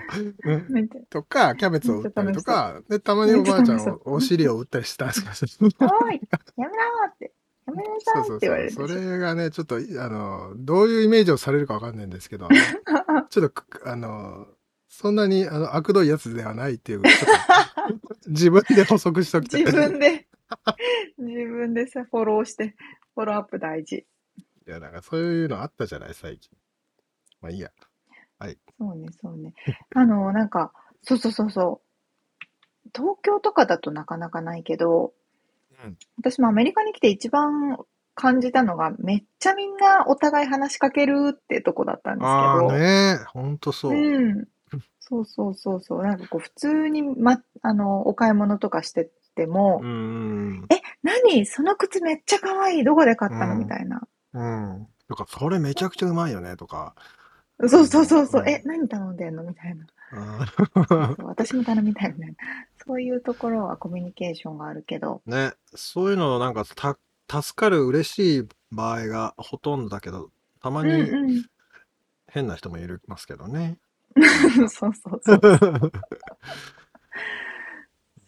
[1.09, 5.87] とかキャベツを打ったりとかでたまにおばあちゃんをお尻を打ったりしてたんですけど。
[6.03, 7.33] おい、やめろーって、
[7.69, 8.87] やめなさいって言われるでしょ。
[8.87, 9.79] それがねちょっとあ
[10.09, 12.47] のどういうイメージをされるかわかんないんですけど
[13.29, 14.47] ちょっとくあの
[14.87, 17.01] そんなにあの悪どいやつではないっていう
[18.27, 20.27] 自分で補足しときたい自分で、
[21.17, 22.75] 自分でさ、フォローして、
[23.15, 24.05] フォローアップ大事。
[24.67, 26.55] いやなんかそういうのあったじゃない最近
[27.41, 27.71] まあいいや
[28.79, 29.53] そうね、そうね。
[29.93, 30.71] あの、なんか、
[31.03, 32.89] そうそうそうそう。
[32.95, 35.13] 東京とかだとなかなかないけど、
[35.83, 37.77] うん私もアメリカに来て一番
[38.13, 44.47] 感じたのが、めっちゃみんなお互い話しかけるってとこだったんですけあど、あねほんとそう、うん。
[44.99, 46.03] そうそうそうそう。
[46.03, 52.83] なんかこう、普通に、ま、あの、お買い物とかしてても、うんえ、何その靴めっちゃ可愛い。
[52.83, 53.53] どこで買ったの？
[53.53, 54.01] うんみたいな。
[54.33, 56.93] うんとかそれめちゃくちゃうまいよねとか
[57.67, 59.43] そうそうそうそう、え、何頼んでんの？
[59.43, 59.85] みたいな。
[60.11, 60.45] あ
[61.15, 62.33] そう私も頼みたいみたいな。
[62.85, 65.21] そういうところはコミュニケーションがあるけど。
[65.27, 66.97] ーね、そういうのなんかた
[67.41, 71.45] 助かる嬉しい場合がほとんどだけど、たまうんにうん。
[72.27, 73.77] 変な人もいますけどね。
[74.69, 75.39] そうそうそう。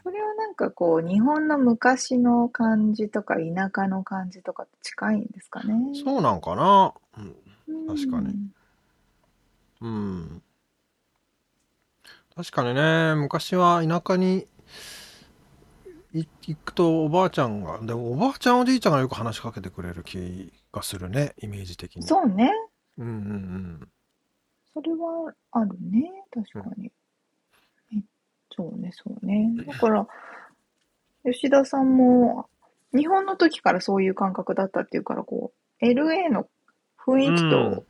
[0.03, 5.75] それはなんかこう、日本の昔の感じとか田舎の感じとかと近いんですかね。
[6.03, 6.93] そうなんかな。
[7.17, 8.35] うんうん確かに
[9.81, 10.41] うん。
[12.35, 14.47] 確かにね、昔は田舎に
[16.13, 22.03] い行くとおばあちゃんが、でもおばあちゃんおじいちゃんがよく話しかけてくれる気がするね、イメージ的に。
[22.03, 22.51] そうね。
[22.97, 23.89] うんうん
[24.73, 26.09] それはあるね。
[26.33, 26.91] 確かに。
[27.93, 28.01] え
[28.55, 29.53] そうね、そうね。
[29.65, 30.07] だから、
[31.25, 32.49] 吉田さんも、
[32.93, 36.47] 日本の時からそういう感覚だったっていうから、こう、LA の
[37.05, 37.85] 雰囲気うんと、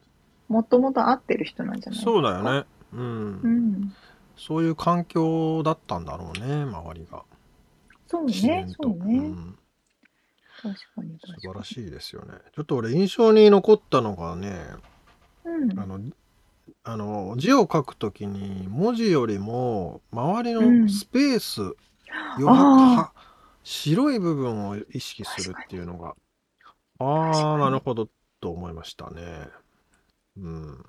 [0.47, 1.95] もともと合ってる人なんじゃうん。
[1.95, 2.65] ないそうだよね。
[2.93, 2.97] う。
[2.97, 3.93] うんん。
[4.37, 7.23] そういう環境だったんだろうね、周りが。
[8.07, 8.67] そう自ね。
[8.81, 9.19] そうね。
[9.19, 9.57] ん
[10.61, 11.17] 確かに。
[11.19, 12.33] 素晴らしいですよね。
[12.55, 14.65] ちょっと俺印象に残ったのがね、
[15.45, 15.79] うん。
[15.79, 15.99] あの、
[16.83, 21.61] あの字を書くときに文字よりも周りうんのスペース、
[22.37, 23.13] 余白あは
[23.63, 26.15] 白い部分を意識するっていうのが
[26.99, 28.07] ああなるほど
[28.39, 29.47] と思いましたね。
[30.37, 30.85] うん。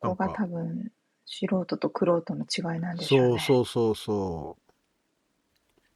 [0.00, 0.90] ここが多分、
[1.32, 3.38] 素人と玄人の違いなんでしょうそうね。
[3.38, 4.56] そうそうそ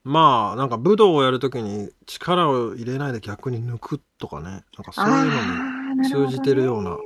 [0.04, 0.08] う。
[0.08, 6.96] まあなんか武道をやるときに力を入れないで逆に抜くとかねなんかそういうのに通じてるような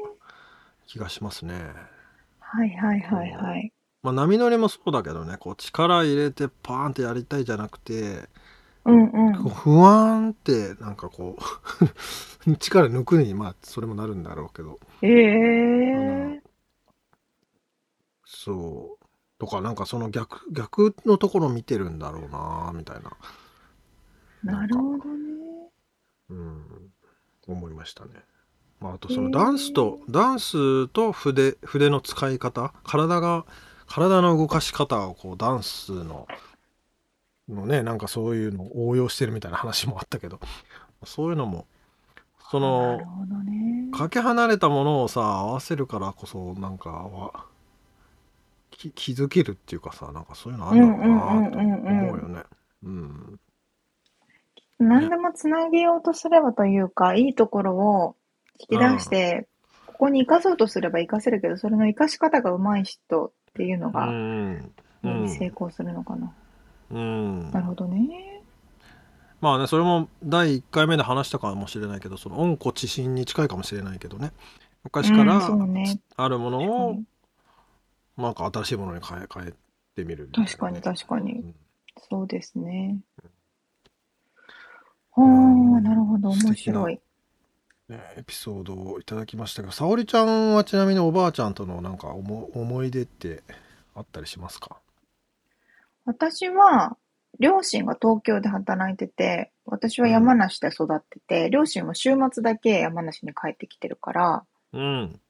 [0.86, 1.54] 気がしますね。
[2.40, 3.72] はいはいはいはい。
[4.02, 8.28] まあ、波乗りもそうだけどねこう力入れてパーンってやりたいじゃなくて
[8.84, 9.32] うんうん。
[9.34, 11.36] 不安ってなんかこ
[12.46, 16.37] う 力抜くにまあそれもなるんだろうけどええ
[18.28, 19.06] そう
[19.38, 23.16] とかなんかその逆逆のところ見てるんだろうなみたいな、
[24.42, 25.70] なるほどね。
[26.30, 26.92] うん、
[27.46, 28.10] 思いましたね。
[28.80, 33.46] まあ、あとそのダンスとダンスと筆筆の使い方体が
[33.86, 36.28] 体の動かし方をこうダンスの
[37.48, 40.38] のねなんかそういうのを応用してるみたいな話もあったけど
[41.04, 41.66] そういうのも
[42.50, 43.90] そなのるほどね。
[43.92, 47.46] かけ離れたものをさ合わせるからこそなんか
[48.78, 52.42] 気づけるっていうかさなんかそういうのあるんだろうなと思うよね。
[52.84, 53.40] うん
[54.78, 58.16] 何でもつなげようとすればというか、いいところを
[58.60, 59.48] 引き出して、
[59.86, 64.06] ここに生かそうとすれば生かせるけど、それの生かし方が上手い人っていうのうが、
[65.02, 66.32] 成功するのかな。
[66.92, 67.50] うん。
[67.50, 68.42] なるほどね。
[69.40, 74.32] まあねそれも第1回目で話したかもしれないけどその温故知新に近いかもしれないけどね。
[74.82, 75.40] 昔かうんら
[76.16, 77.04] あるものをに
[78.18, 79.52] なんか新しいものに変え変え
[79.96, 81.32] てみるみね確かに確かに。
[81.32, 81.54] うん
[82.10, 83.00] そうですね。
[85.16, 85.24] ああ、
[85.80, 86.28] なるほど。
[86.28, 87.00] 面白い。
[87.88, 93.42] ねエピソードをいただきましたが沙織ちゃんはちなみにおばあちゃんとのなんか思思い出って
[93.96, 94.76] あったりしますか？
[96.04, 96.96] 私は、
[97.40, 105.20] 両親が東京で働いてて、私は山梨で育ってて、両親も週末だけ山梨に帰ってきてるから、うん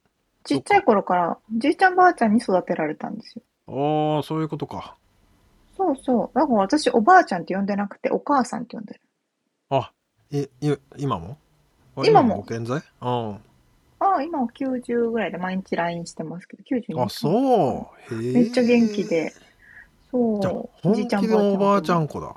[0.48, 3.42] ちっちゃい頃から、じいちゃんばあちゃんに育てられたんですよ。
[4.16, 4.96] ああそういうことか
[5.76, 6.38] そうそう。
[6.38, 9.00] だから私、おばあちゃんって呼んでなくて、お母さんって呼んでる。
[9.70, 9.92] あ
[10.30, 10.48] いい
[10.96, 11.36] 今も？
[11.96, 12.82] あ今もご健在？
[13.00, 13.38] あ
[14.00, 19.32] ああ、今は90ぐらいで毎日 LINE してますけど、92あそうへえめっちゃ元気で。
[20.10, 20.70] そじゃあう。
[20.82, 22.34] 本じいちゃん気のおばあちゃとん子だ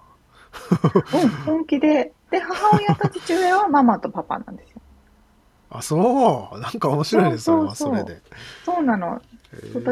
[1.14, 2.14] うん、本気で。
[2.30, 4.71] で、母親と父親はママとパパなんですよ。
[5.72, 6.60] あそう。
[6.60, 8.22] なんか面白いねそれはそれで。
[8.66, 9.22] そうなの。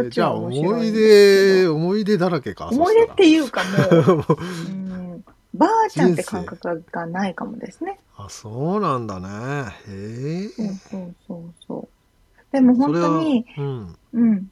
[0.10, 0.52] じゃあ思
[0.84, 4.38] い出け思い出だらけか思い出っていうかもう、も う
[4.72, 8.00] うん、ばあちゃんって感覚がないかもですね。
[8.18, 9.74] あそうなんだね。
[9.88, 12.54] へえそうそうそうそう。
[12.54, 13.98] でも本当に、うん。
[14.14, 14.52] うん。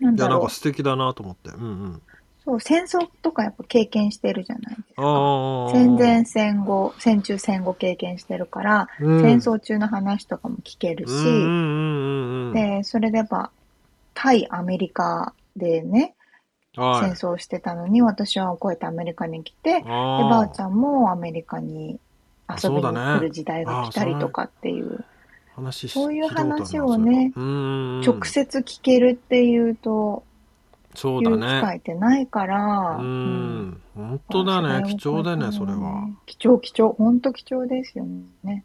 [0.00, 0.28] なんいや。
[0.28, 1.50] なんか素敵だなと思って。
[1.50, 2.02] うんうん
[2.46, 5.70] そう、戦争とかやっぱ経験してるじゃないですか。
[5.72, 9.20] 戦前戦後、戦中戦後経験してるから、うん。
[9.20, 13.50] 戦争中の話とかも聞けるし、で、それでやっぱ、
[14.14, 16.14] 対アメリカでね、
[16.76, 17.10] はい。
[17.10, 21.98] 戦争してたのに、私はこうやってアメリカに来て、で、あばあちゃんもアメリカに
[22.48, 25.04] 遊びに来る時代が来たりとかっていう、
[25.88, 30.22] そういう話をね直接聞けるっていうと、
[30.96, 33.68] いう機そうだね会ってないから、ううん。
[33.70, 34.94] ん本当だね。
[34.98, 36.08] 貴重だねそれは。
[36.26, 38.06] 貴重貴重、本当貴重ですよ
[38.44, 38.64] ね。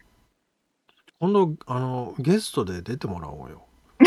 [1.20, 3.62] 今度あのゲストで出てもらおうよ。
[4.00, 4.06] ゲ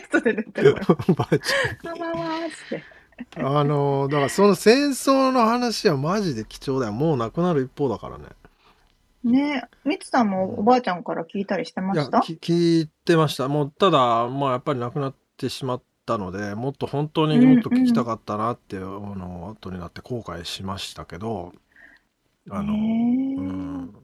[0.00, 0.74] ストで出てる。
[1.16, 2.82] ばあちあわわーって。
[3.36, 6.92] ゃんあのだからその戦争の話はマジで貴重だよ。
[6.92, 8.24] もうなくなる一方だからね。
[9.22, 12.20] ねえ、みつさんもおばあちゃんから聞いたりしてました？
[12.20, 13.48] き聞いてました。
[13.48, 21.52] もうただまあやっぱりなくなってしまったのでもっと本当にもっと聞きたかったなって、あの後になって後悔しましたけど
[22.50, 23.94] あの、うん。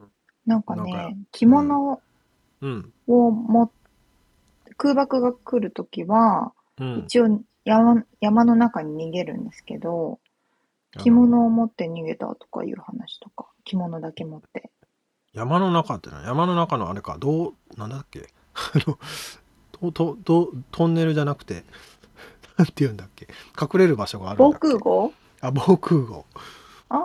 [0.47, 2.01] なんかなんかね、着物
[2.61, 2.93] うん。
[3.07, 3.73] をも、
[4.77, 7.05] 空爆が来るときは、うん。
[7.07, 10.21] 一応山山の中に逃げるんですけど、
[10.99, 14.71] 着物を持って逃げたとかいう話とか、着物だけ持って。
[15.33, 18.29] 山の中ってのは山の中のあれかどうなんだっけ？
[18.55, 18.99] あの
[19.73, 21.65] とととトンネルじゃなくて
[22.57, 23.29] なんて言うんだっけ？
[23.61, 24.69] 隠れる場所があるん防だっけ？
[24.69, 25.13] 空壕？
[25.41, 26.25] あ防空壕。
[26.89, 26.99] あー。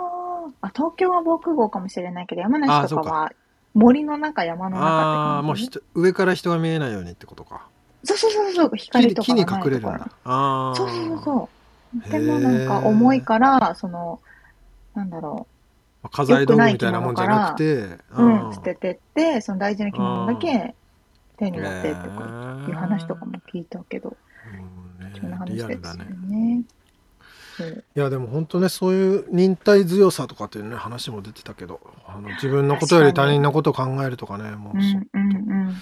[0.61, 3.31] あ、東京は防空壕かもしれないけど、山あ梨とかは
[3.73, 7.67] 森の中、山の中ってああーもう上から人が見えないようにってことか。
[8.03, 10.09] そうそうそうそう、光とか木に隠れるんだ。
[10.25, 11.49] ああそうそうそうそ
[12.07, 12.09] う。
[12.09, 14.19] でもなんか重いから、その、
[14.95, 15.47] なんだろ
[16.11, 20.73] 家財道具みたいなもんじゃなくてう、うん、捨ててって、その大事な着物だけ
[21.37, 24.17] 手に持ってとかいう話とかも聞いたけど、
[25.19, 26.63] リ話ですよアルだね
[27.95, 35.75] いやでも本当ねそういう忍耐強さとかっていうね話も出てたけどあの自分のことより他人のことを考えるとかねもうそうんうんうん。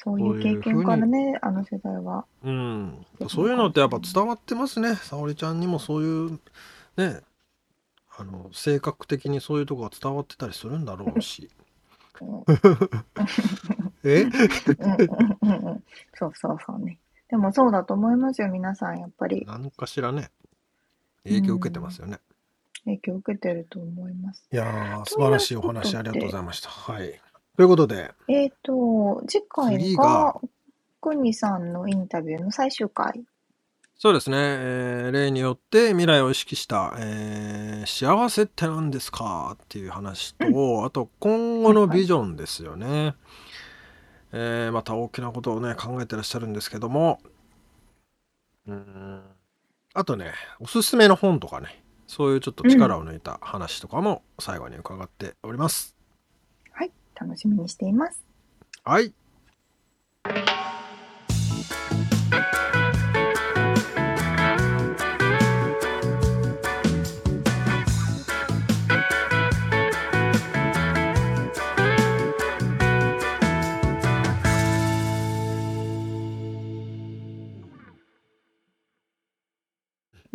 [0.00, 2.24] そういう経験からね、あの世代は。
[2.44, 6.40] うん、そういうのってやっぱ伝わってますね沙織ちゃんにもそういう
[6.96, 7.20] ね
[8.16, 11.50] あの性格的にそういうとこが伝わってたりするんだろうし。
[12.20, 12.24] う。
[12.24, 12.44] ん
[14.04, 15.84] えうんうんうんうん。
[16.14, 16.98] そうそうそうね。
[17.30, 19.44] でもそうだと思いますよ、皆さん、やっぱり。
[19.46, 20.30] 何かしらね
[21.24, 22.20] 影響を受けてますよね、
[22.84, 24.46] 影響を受けてると思います。
[24.52, 26.70] いやー素晴らしいお話ありがとうございました。
[26.70, 27.20] はい。
[27.56, 28.12] ということで。
[28.28, 30.04] えっ、と、次回次が。
[30.04, 30.40] が、
[31.00, 33.24] くにさんのインタビューの最終回。
[34.00, 39.56] そうですね、えー例によって未来を意識した、えー幸せって何ですか？
[39.62, 43.16] っていう話と、あと今後のビジョンですよね、
[44.32, 47.20] えーまた大きなことをね考えてらっしゃるんですけども。
[48.66, 49.22] うーん。
[49.94, 51.82] あとねおすすめの本とかね。
[52.08, 55.94] そういうちょっと力を抜いた話とかも最後に伺っております、
[56.72, 58.24] はい、楽しみにしています。
[58.82, 59.12] はい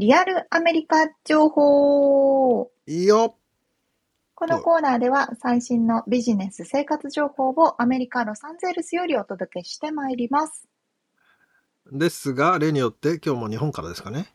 [0.04, 2.70] リアルアメリカ情報。
[2.86, 3.38] いいよ
[4.36, 10.68] このコーナーでは最新のビジネス生活情報をアメリカ・ロサンゼルスよりお届けしてまいります。
[11.90, 14.26] ですが例によって今日も日本からですかね？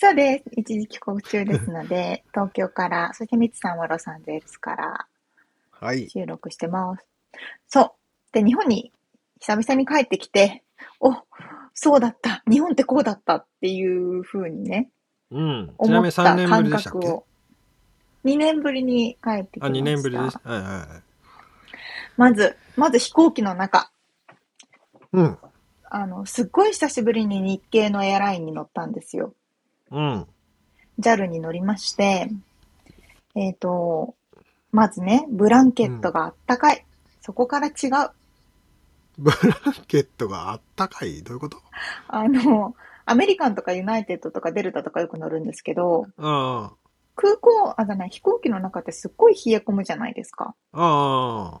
[0.00, 0.50] そうです。
[0.56, 5.06] 一時帰国中ですので、 東京から、そしてミツさんはロサンゼルスから
[5.70, 7.06] はい収録してます。
[7.68, 7.92] そう。
[8.32, 8.92] で、日本に
[9.38, 10.64] 久々に帰ってきて、
[10.98, 11.12] お、
[11.80, 12.42] そうだった。
[12.50, 14.90] 日本ってこうだったっていう風にね、
[15.30, 16.98] うんちなみに思った3年ぶ感りでしたっけ？
[17.06, 17.24] 覚を。
[18.24, 19.80] 2年ぶりに帰ってきまあ、した。
[19.80, 20.38] 2年ぶりです。
[20.42, 20.86] はいはいはい。
[22.16, 23.92] まず、まず飛行機の中。
[25.12, 25.38] うん。
[25.84, 29.34] あの、すっごい久しぶりに日系のエアラインに乗ったんですよ。
[29.92, 30.26] うん。
[30.98, 32.28] JAL に乗りまして、
[33.36, 34.16] えっ、と、
[34.72, 36.84] まずね、ブランケットがあったかい。
[37.20, 37.70] そこから違
[38.04, 38.10] う。
[39.18, 39.40] ブラン
[39.86, 41.22] ケットがあったかい？
[41.22, 41.58] どういうこと？
[42.06, 46.72] あの、アメリカンとかユナイテッドとかデルタとかよく乗るんですけど、あ
[47.16, 50.54] 空港、あ、じゃない、飛行機の中ってすっごい冷え込むじゃないですか。
[50.72, 51.60] あ。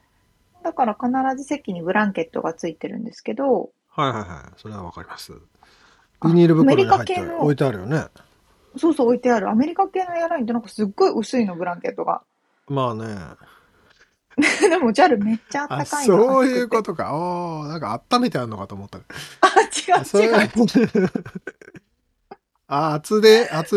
[0.62, 4.02] だから必ず席にブランケットがついてるんですけど、あ。
[4.02, 4.52] はいはいはい。
[4.56, 5.32] それはわかります。
[6.24, 8.04] ビニール袋に入って置いてあるよね。
[8.76, 12.22] そうそう置いてあるアメリカ系のエアラインってなんかすっごい薄いの、ブランケットが。
[12.68, 13.16] まあね。
[14.70, 16.16] でも JAL めっちゃあったあ、かいの。
[16.16, 17.14] そういうことか。
[17.14, 18.98] おーなんか温めてあるのかと思った。
[19.40, 20.34] あ、違そう違う。
[20.34, 20.48] う。
[22.70, 23.70] あ、厚手、厚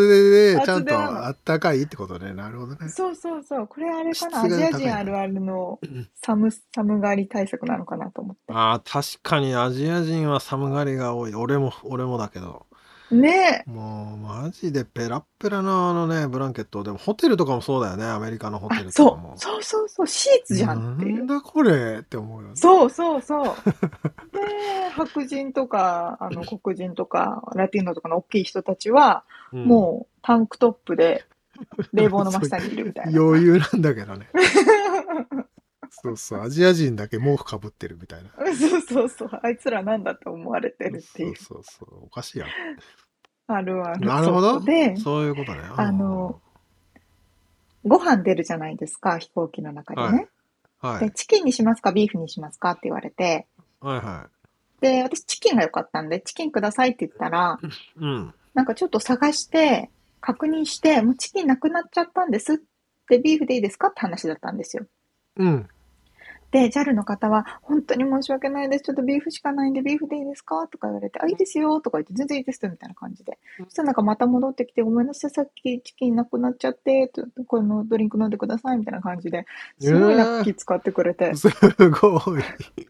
[0.56, 2.34] 手でちゃんとあったかいってことね。
[2.34, 2.90] なるほどね。
[2.90, 3.68] そうそうそう。
[3.68, 4.44] これあれかな。
[4.44, 11.36] アジア人あるあるのうん寒、寒がり対策なのかなと思っああ、確かにアジア人は寒がりが多い。
[11.36, 12.66] 俺も、俺もだけど。
[13.12, 13.16] て。
[13.16, 19.40] ねもうマジでペラッペラなあのねブランケットでもホテルとかもそうだよねアメリカのホテあル、とそかもう。
[19.40, 20.08] そうそうそう。
[20.08, 21.18] シーツじゃんっていう。
[21.18, 23.46] なんだこれって思うよねそうそうそう。
[24.34, 31.26] で、白人とか、あの、黒人とか、ラティーノとかの大きい人たちは、うんもうタンクトップで
[31.94, 33.12] 冷房の真下にいるみたいな。
[33.22, 34.30] 余裕なんだけどね
[35.92, 38.30] そうそう、アジア人だけ毛布かぶってるみたいな。
[38.56, 39.40] そうそうそう。
[39.44, 41.36] あいつらなんだと思われてるっていう。
[41.36, 42.50] そうそうそう、おかしいやん。
[43.48, 44.08] あるある。
[44.08, 45.60] なるほどそうで、そういうことね。
[45.76, 46.42] あの、
[47.84, 50.30] ご飯出るじゃないですか、飛行機の中でね。
[50.82, 51.12] で、はい。
[51.12, 53.48] チキンにしますか、ビーフにしますかって言われて、
[53.82, 54.30] はいは
[54.80, 57.68] で、私チキンが良かったんで、チキンくださいって言ったら、い。
[57.98, 58.34] うん。
[58.54, 59.90] なんかちょっと探して、
[60.22, 62.58] 確認して、もうチキンなくなっちゃったんですっ
[63.10, 64.86] て、ビーフでいいですかって話だったんですよ。
[65.38, 65.68] うん。
[66.52, 68.84] で、JAL の方は、本当に申し訳ないです。
[68.84, 70.68] ちょっとビーフしかないんで、ビーフでいいですか？
[70.68, 73.40] とか言われて、あ、いいですよとか言って、全然いいですみたいな感じで。
[73.66, 79.46] そしたらなんかまた戻ってきて、ごめんなさい、さっきチキンなくなっちゃって、とこのドリンク飲んでくださいみたいな感じで、
[79.80, 81.50] すごいな気使ってくれて、す
[81.90, 82.42] ごい。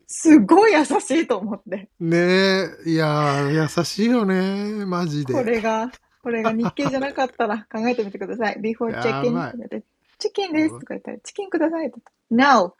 [0.07, 1.89] すごい優しいと思って。
[1.99, 5.34] ねえ、いやー、優しいよね、マジで。
[5.34, 5.91] これが、
[6.24, 8.59] これが日系じゃなかったら考えてみてください。
[8.62, 9.84] ビーフをチェキンやばいとか言って、
[10.20, 12.76] チキンですとか言ったら、チキンくださいって言ったら No!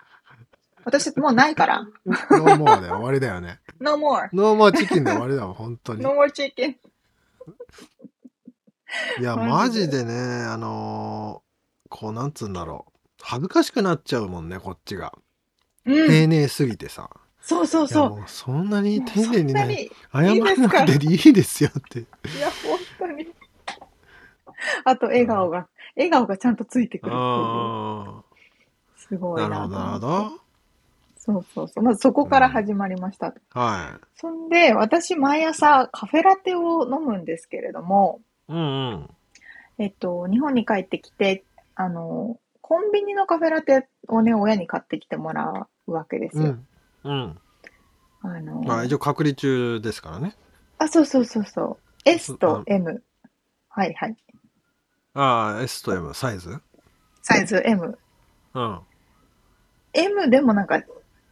[0.84, 1.82] 私もうないから。
[2.06, 3.60] ノーモアで終わりだよね。
[3.80, 4.30] No more!
[4.34, 6.12] ノーモアチキンで終わりだもん、本当に No。
[6.12, 6.76] more chicken!
[9.20, 12.92] いや、ママジでね、あのーこう、なんつうんだろう。
[13.22, 15.14] 恥ずかしくなっちゃうもんね、こっちが。
[15.86, 16.08] うん。
[16.08, 17.10] 丁寧すぎてさ。
[17.42, 18.10] そうそうそう。
[18.12, 22.00] もうそんなに丁寧にね、謝らなくていいですよって。
[22.00, 22.06] い
[22.40, 23.28] や、本当に。
[24.86, 27.22] あと、笑顔が、笑顔がちゃんとついてくるっていう。
[27.22, 28.24] あ
[28.96, 30.00] すごあ、いななるほど、なるほ。
[30.00, 30.41] ど。
[31.24, 31.84] そうそうそう。
[31.84, 33.36] まずそこから始まりました。
[33.52, 38.54] はそんで、私、毎朝カフェラテを飲むんですけれども、い。
[38.54, 39.10] うんうん。
[39.78, 41.44] えっと、日本に帰ってきて、
[41.76, 46.44] あの、コンビニのカフェラテをね、親に買ってきてもらうわけですよ。
[46.44, 46.68] うん。
[47.04, 47.40] うん。
[48.24, 50.36] あの、まあ、一応隔離中ですからね。
[50.80, 51.78] あ、そうそうそうそう。
[52.06, 53.04] S と M。
[53.70, 54.16] はいはい。
[55.14, 56.60] ああ、S と M、サイズ？
[57.22, 58.00] サイズ M。
[58.56, 58.80] うん。
[59.94, 60.86] M でもなんか、し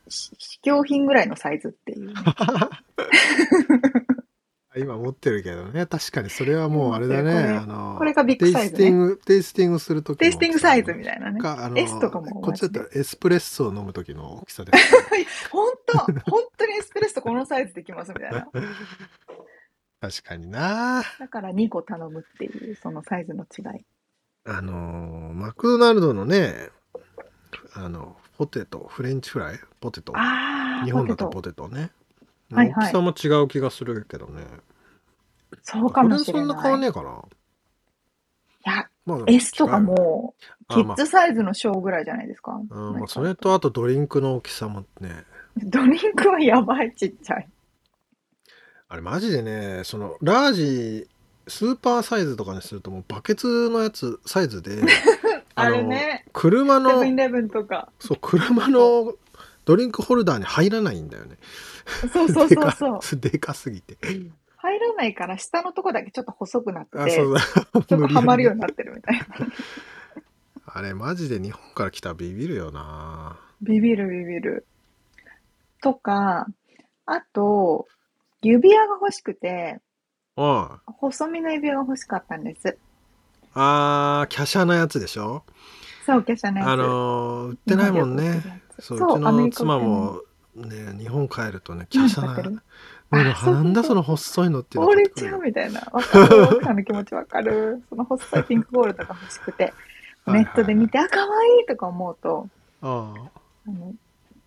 [0.10, 2.14] 試供品ぐらいのサイズっていう
[4.76, 5.88] ね、今持ってるけどね。
[5.88, 7.34] 確かにそれはもうあれだね。
[7.34, 8.78] これあの、これがビッテイグサイズね。
[8.78, 11.41] スティング、テイスティングするときテイスティングサイズみいたいなね。
[11.41, 15.49] か、あの、S とかもこっちだった同らエスプレッソを飲むときの大きさです。
[15.49, 15.97] 本当
[16.30, 18.47] 本当にエスプレッソこのサイズできますみたいな。
[20.01, 23.86] 確かになだから2個頼むっていう、そのサイズの違い。
[24.45, 26.70] あのー、マクドナルドのね、
[27.74, 29.60] あの、ポテト、フレンチフライ？
[29.82, 30.14] ポテト。
[30.16, 31.92] ああ、日本だとポテトね。
[32.50, 34.44] はいはい大きさも違う気がするけどね。
[35.52, 35.58] ト。
[35.62, 36.90] そうかもしれこれはそんな変わんない。
[36.90, 37.22] ねえかな。
[38.66, 40.36] いや、まあ、S とかも
[40.70, 42.54] う、キッズサイズの小ぐらいじゃないですか。
[42.54, 45.26] うんまあ、それとあとドリンクの大きさもね、
[45.58, 47.50] ドリンクはやばいちっちゃい。
[48.88, 51.10] あれマジでね、そのラージ、
[51.50, 54.82] スーパーサイズとかにするともうバケツのやつ、サイズで、
[55.62, 57.91] あのれね、車のイ、レブンとか。
[57.99, 59.14] そう、車の
[59.66, 61.38] ドリンクホルダーに入らないんだよね。
[62.12, 63.20] そうそうそうそう。
[63.22, 63.97] でかすぎて。
[64.57, 67.41] 入らないから下のとこだけちょっと細くなってあ、そうだ。
[67.76, 69.26] ょっとはまるようになってるみたいな。
[70.72, 73.39] あれマジで日本から来たらビビるよな。
[73.62, 74.66] ビビるビビる。
[75.82, 76.47] とか、
[77.05, 77.88] あと、
[78.41, 79.80] 指輪が欲しくて、
[80.36, 80.70] うん。
[80.86, 82.78] 細身の指輪が欲しかったんです。
[83.54, 85.43] あー、華奢なやつでしょ？
[86.06, 86.70] そう、華奢なやつ。
[86.70, 88.62] あのー売ってないもんね。
[88.80, 90.22] そう、うちの妻も
[90.56, 92.28] ね、日本帰るとね、華何奢な。
[92.28, 92.62] 買ってる
[93.12, 95.82] うなんだその細いのっていうの折れちゃうみたいな。
[95.91, 96.43] わかる。
[96.43, 97.84] 奥さんの気持ちわかる。
[97.89, 99.74] その細いピンクゴールドが欲しくて、
[100.28, 101.26] ネットで見て、あ、かわ
[101.60, 102.47] いいとか思うと、
[102.82, 103.30] あ
[103.68, 103.93] あの、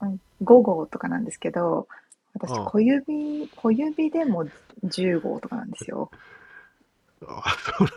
[0.02, 1.86] うん5号とかなんですけど、
[2.34, 4.44] 私ああ小指、小指でも
[4.84, 6.10] 10号とかなんですよ。
[7.28, 7.88] ああ、そう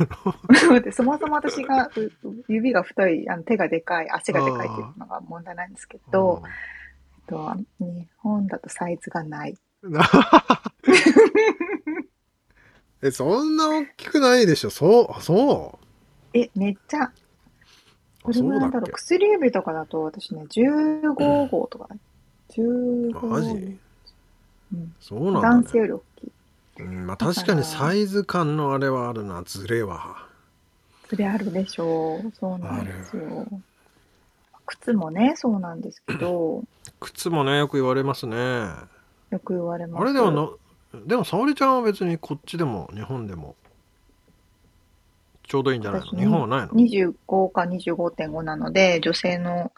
[0.70, 0.80] なの？
[0.82, 2.12] でそもそも私がう
[2.48, 9.56] 指が太い、あの手がでかい、足がでかいっていうのが問題なんですけど、えっと日本だとサイズがない。
[9.84, 10.00] う ん
[13.02, 14.70] え、そんな大きくないでしょ？
[14.70, 15.78] そう、あそ
[16.34, 17.12] え、めっちゃ、う。
[18.24, 21.88] これもなんだろう、薬指とかだと私ね、15号とか、
[22.50, 23.50] 15マジ？
[24.74, 25.42] うんそうなんだ、ね。
[25.42, 26.32] 男性より大きい。
[26.78, 30.28] うん、まあ確かにサイズ感のあれはあるな、ズレは。
[31.10, 32.32] それあるでしょう。
[32.38, 33.48] そうなんですよ。
[34.66, 36.64] 靴もね、そうなんですけど、
[37.00, 38.36] 靴もね、よく言われますね。
[38.38, 38.88] あ
[39.30, 40.06] よく言われます。
[40.06, 40.58] れでもの、
[41.06, 43.56] でも沙織ちゃんは別にこっちでも日本でも
[45.44, 46.08] ちょうどいいんじゃないの？
[46.08, 49.72] 私日本はないの？25か25.5なので、女性の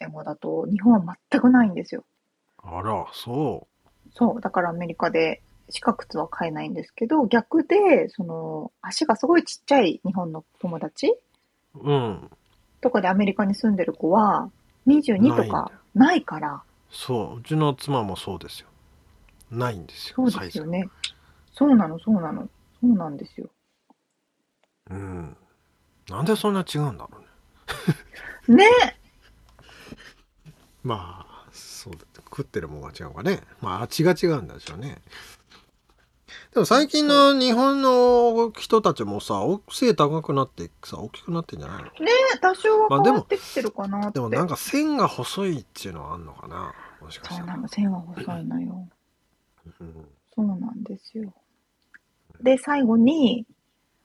[0.00, 2.04] 25.5だと、日本は全くないんですよ。
[2.64, 3.68] あら、そ
[4.14, 4.40] そう。
[4.40, 11.08] だからアメリカで、四角靴は買えないんですけど、逆で、その、足がすごいちっちゃい日本の友達
[11.74, 11.90] う。
[11.90, 12.30] うん。
[12.80, 14.50] とかでアメリカに住んでる子は、
[14.86, 16.62] 22とかないから。
[16.90, 17.38] そう。
[17.38, 18.68] うちの妻もそうですよ。
[19.50, 20.88] ないんですよそうですよね。
[21.52, 22.48] そうなのそうなの。
[22.80, 23.48] そうなんですよ。
[24.90, 25.36] うん。
[26.08, 27.18] なんでそんな違うんだろ
[28.46, 28.64] うね。
[28.64, 28.96] ね。
[30.84, 32.00] まあそうだ。
[32.16, 33.40] 食ってるもんが違うかね。
[33.60, 34.98] まあ味が違うんでしょうね
[36.56, 41.84] でも最近の日本の人たちもさお背高くなってさ大きくなってんじゃないの？
[41.84, 41.90] ね
[42.40, 46.72] 多少は変わってきてるかなって、でもなんか線が細いっていうのはあんのかな？
[47.02, 48.88] もしかしたらそうなの線は細いのよ。
[49.80, 50.06] うん。
[50.34, 51.30] そうなんですよ。
[52.40, 53.44] で最後に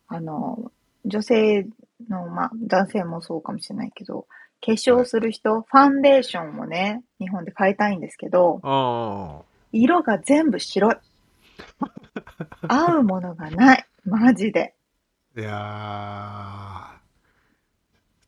[0.10, 0.74] あの
[1.06, 1.66] 女性
[2.10, 4.26] のまあ男性もそうかもしれないけど
[4.60, 9.46] 化粧する人、ファンデーションもね日本で買いたいんですけどああ。
[9.72, 10.96] 色が全部白い
[12.68, 13.86] 合うものがない。
[14.06, 14.74] マジで。
[15.38, 17.02] いやー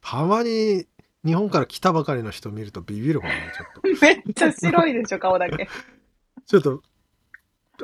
[0.02, 0.86] たまに
[1.26, 4.00] 日本から来たばかりの人見るとビビるもんねちょっと。
[4.06, 5.68] めっちゃ白いでしょ顔だけ。
[6.46, 6.84] ちょっと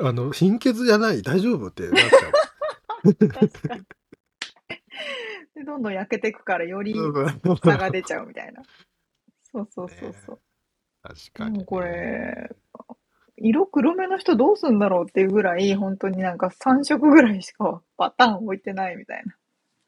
[0.00, 3.82] あの貧血じゃない大丈夫ってなっちゃ 確かに。
[5.54, 7.12] でどんどん焼けていくからよりう
[7.62, 8.62] 差が出ちゃうみたいな。
[9.52, 10.40] そうそうそうそう。
[11.02, 12.54] 確かに、もうこれ、
[13.40, 19.34] 色黒めの人どうすんだろうっていうぐらい、本当になんか3色ぐらいしかパターン置いてないみたいな。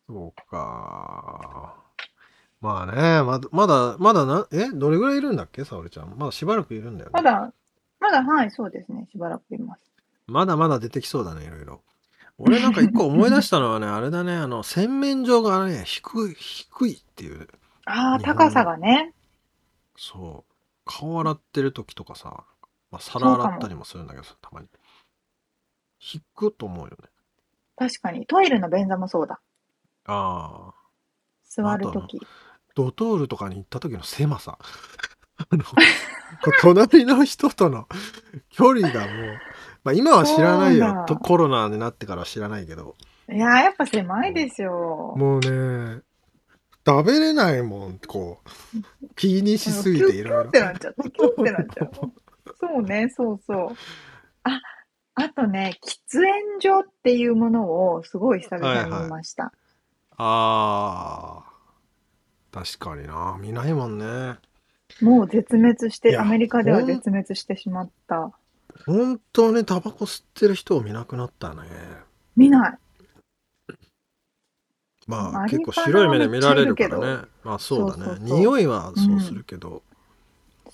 [0.08, 1.74] そうか。
[2.60, 5.64] まあねまだまだまだなえどれぐらいいるんだっけ？
[5.64, 6.14] 沙織ちゃん。
[6.16, 7.12] まだしばらくいるんだよね。
[7.12, 7.52] まだ、
[8.00, 9.08] まだはい、そうですね。
[9.10, 9.80] しばらくいます。
[10.26, 11.82] まだまだ出てきそうだねいろいろ。
[12.38, 17.48] 俺なんか一個思い出したのはね あれだねあの洗面所がね低い低いっていう。
[17.84, 19.12] ああ、高さがね。
[19.96, 20.52] そう。
[20.84, 22.44] 顔洗ってる時とかさ、
[22.92, 24.68] まあ、皿洗ったりもするんだけどさたまに
[26.14, 27.08] 引くと思うよね
[27.76, 28.26] 確かに。
[28.26, 29.40] トイレの便座もそうだ。
[30.04, 30.74] ああ
[31.44, 32.20] 座るとき。
[32.74, 34.58] ドトールとかに行った時の狭さ
[35.38, 35.64] あの
[36.60, 37.88] 隣の人との
[38.50, 39.40] 距離がもう、
[39.84, 42.94] まあ、今は知らないよとコロナになってからは知らないけど
[43.30, 45.14] いやー、やっぱ狭いですよ。
[45.16, 46.02] もうね
[46.84, 50.94] 食べれないもんこう気にしすぎキュッキュッていろいろってなっちゃう。
[51.10, 51.90] キュッってなっちゃう。
[52.58, 53.76] そうね、そうそう。
[54.44, 54.60] あ、
[55.14, 59.52] あとね、喫煙所っていうものをすごい久々に見ました。
[60.16, 61.52] あー。
[62.52, 63.38] 確かにな。
[63.40, 64.38] 見ないもんね。
[65.00, 68.30] もう絶滅しいて、やアメリカでは絶滅してしまった。
[68.86, 71.62] 本当にタバコ吸ってる人を見なくなったね。
[72.36, 72.78] 見ない。
[75.06, 77.28] まあ結構白い目で見られるからね。
[77.42, 78.04] まあそうだね。
[78.04, 78.38] そうそうそう。
[78.38, 79.82] 匂いはそうするけど、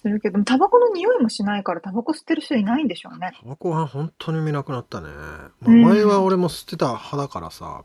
[0.08, 3.32] するけど、タバコの匂いもしないから、タバコ吸ってる人いないんでしょうね。
[3.40, 5.82] タバコは本当に見なくなったね、まあ、うん。
[5.82, 7.84] 前は俺も吸ってた派だからさ、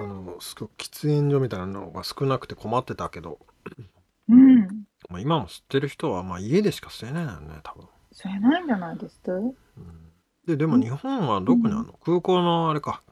[0.00, 3.38] あのすごく喫煙所みたいなのが少なくて困ってたけど、
[4.28, 4.60] うん。
[5.10, 9.32] まあ、今も吸ってる人はまあ家でしか吸えないよね多分、吸えないんじゃないですか？
[9.32, 9.54] うん。
[10.46, 13.02] ででも日本はどこにあるの、空港のあれか。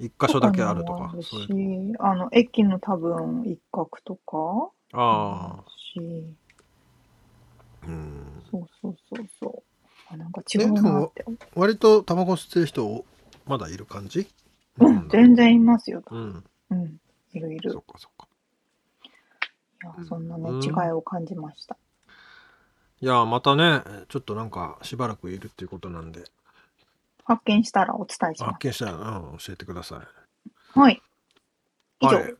[0.00, 4.70] 一箇所だけあるとかそういう、あの、駅の多分一角とか？
[4.94, 6.00] ああし、
[7.86, 9.62] うんそうそうそうそう。
[10.12, 11.24] あ、なんか違うなって。
[11.54, 13.04] 割とタバコ吸ってる人
[13.46, 14.28] まだいる感じ？
[14.78, 16.02] うん、全然いますよ。
[16.10, 17.00] うんうん、
[17.32, 17.72] いるいる。
[17.72, 18.28] そっかそっか
[19.84, 21.76] いや、そんなね、うん違いを感じました。
[23.00, 26.24] いやまたねちょっとなんかしばらくいるっていうことなんで
[27.24, 30.00] 発見したらお伝えしま発見したら、うん、教えてください
[30.72, 30.78] す。
[30.78, 31.02] はい。
[32.00, 32.34] 以上、はい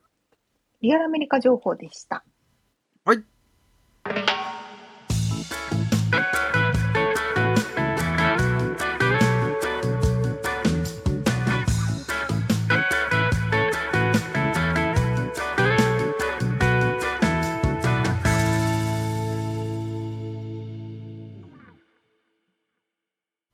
[0.81, 2.25] リアルアメリカ情報でした。
[3.05, 3.23] はい。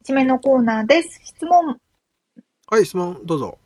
[0.10, 1.22] 一面のコーナーです。
[1.24, 1.78] 質問。
[2.68, 3.60] はい質問どうぞ。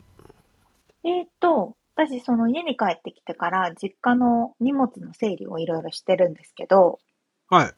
[1.06, 7.00] えーっと、私、その家に帰ってきてから、実家の荷物の整理をいろいろしてるんですけど、
[7.50, 7.72] はい。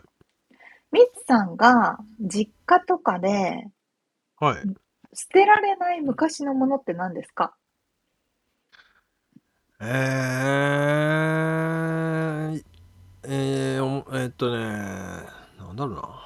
[0.91, 3.67] ミツさんが実家とかで
[4.39, 4.63] はい。
[5.13, 7.55] 捨てられない昔のものって何ですか？
[9.79, 9.87] えー、
[13.25, 14.57] えー、えーっとね
[15.59, 16.24] なんだろうな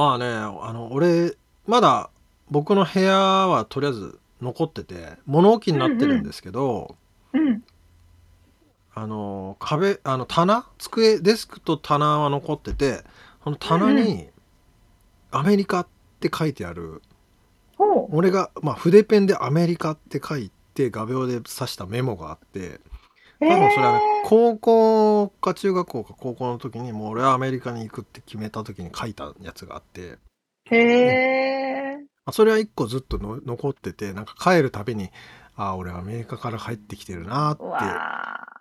[0.00, 1.36] まあねあの俺
[1.66, 2.08] まだ
[2.50, 6.96] 僕の部屋はとりあえず残ってて物置になってるんですけど、
[7.34, 7.62] うん。
[8.94, 13.04] あの壁あの棚机デスクと棚は残ってて
[13.44, 14.28] その棚に
[15.30, 15.86] 「アメリカ」っ
[16.18, 17.02] て書いてある
[17.76, 18.16] ほう。
[18.16, 22.80] 俺が、まあ、筆ペンで「アメリカ」って書いて画鋲で刺したメモがあってえ
[23.40, 30.18] 多分それはねー高校か中学校か高校の時にもう俺はアメリカに行くって決めた時に書いたやつがあって
[30.70, 31.96] へえ。
[32.26, 35.10] あそれは一個ずっとの残っててなんか帰るたびに
[35.56, 37.62] ああ俺アメリカから帰ってきてるなって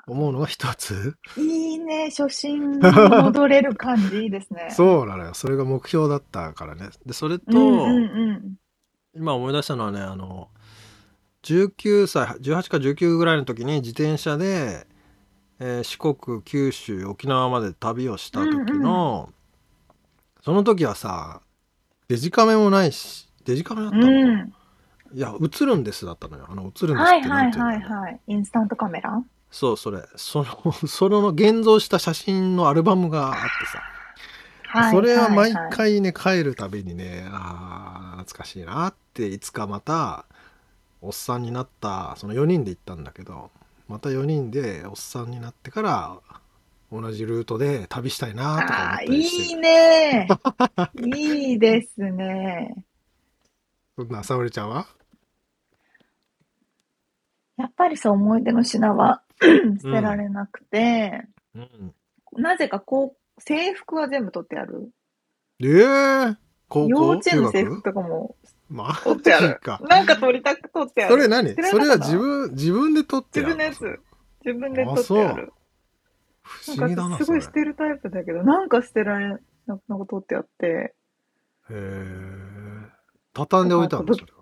[0.07, 2.09] 思うのが一つーいいね。
[2.09, 4.69] 初心に戻れる感じいいですね。
[4.75, 8.55] そうなのよそれが目標だったからねでそれと、うんうんうん。
[9.15, 10.49] 今思い出したのはねあの
[11.43, 14.87] 19歳18か19ぐらいの時に自転車で、
[15.59, 19.29] えー四国九州沖縄まで旅をした時の、
[20.41, 21.41] その時はさ
[22.07, 24.07] デジカメもないしデジカメだったの？
[24.07, 24.53] うん。
[25.11, 26.45] いや映るんですだったのよ。
[26.49, 27.69] あの映るんですってはいはいなんていうの？
[27.69, 28.19] はいはい。
[28.27, 29.21] インスタントカメラ？
[29.51, 30.03] そうそれ。
[30.15, 33.39] その その現像した写真のアルバムがあって
[33.71, 33.81] さ。
[34.79, 34.91] はい。
[34.91, 40.25] それは毎いい回ね帰るたびにねあー懐かしいなっていつかまた
[41.01, 43.51] おっさんになったその4人で行ったんだけど
[43.87, 46.19] また4人でおっさんになってから
[46.91, 50.27] 同じルートで旅したいなとか思ったりしいいてね。
[51.05, 52.85] いいですね。
[53.95, 54.87] そんな沙織ちゃんは？
[57.57, 61.93] やっぱりそう思い出の品は 捨てられなくて、うん
[62.33, 64.91] なぜかこう、制服は全部取ってある。
[65.61, 66.35] えー、
[66.67, 68.35] 高幼校稚園の制服とかも
[68.69, 69.59] マ取ってある。
[69.89, 70.17] なんか。
[70.17, 71.13] 取りたく取ってある。
[71.13, 71.53] それ何？
[71.55, 73.99] それは自分自分で撮って自分のやつ。
[74.45, 75.53] 自分で取ってある。
[76.41, 80.93] 不思議だなすごい捨てるタイプだけど、なんか捨てられななんか取ってあって、へ
[81.71, 81.75] え
[83.33, 84.39] 畳んでおいたんだそれは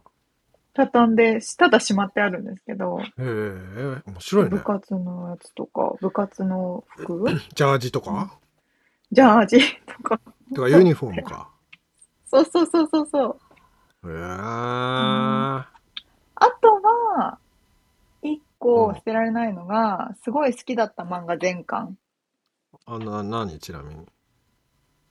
[0.73, 4.49] 畳んで、ただしまってあるんですけど、へえ面白いね。
[4.51, 7.25] 部活のやつとか、部活の服？
[7.53, 8.37] ジャージとか、
[9.11, 10.21] ジャージとか。
[10.55, 11.49] とかユニフォームか。
[12.25, 13.39] そうそうそうそうそう。
[14.05, 15.65] へえあ
[16.61, 17.39] とは、
[18.21, 21.97] 一個捨てられないのが、すごい好きだった漫画全巻。
[22.85, 23.57] あな何？
[23.59, 24.05] ちなみに。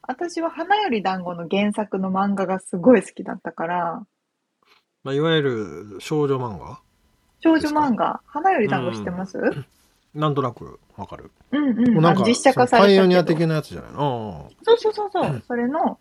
[0.03, 4.07] 私は花より団子の原作の漫画がすごい好きだったから、
[5.03, 6.79] まあ、いわゆる少女漫画？
[7.41, 9.39] 少女漫画、花より団子知ってます？
[9.39, 9.67] うん
[10.15, 11.31] なんとなくわかる。
[11.53, 13.07] うんもうなんか実写化さパイオれたけど。
[13.09, 13.93] ニア的なやつじゃない？
[13.93, 15.43] のそうそうそうそう。
[15.47, 15.99] それの、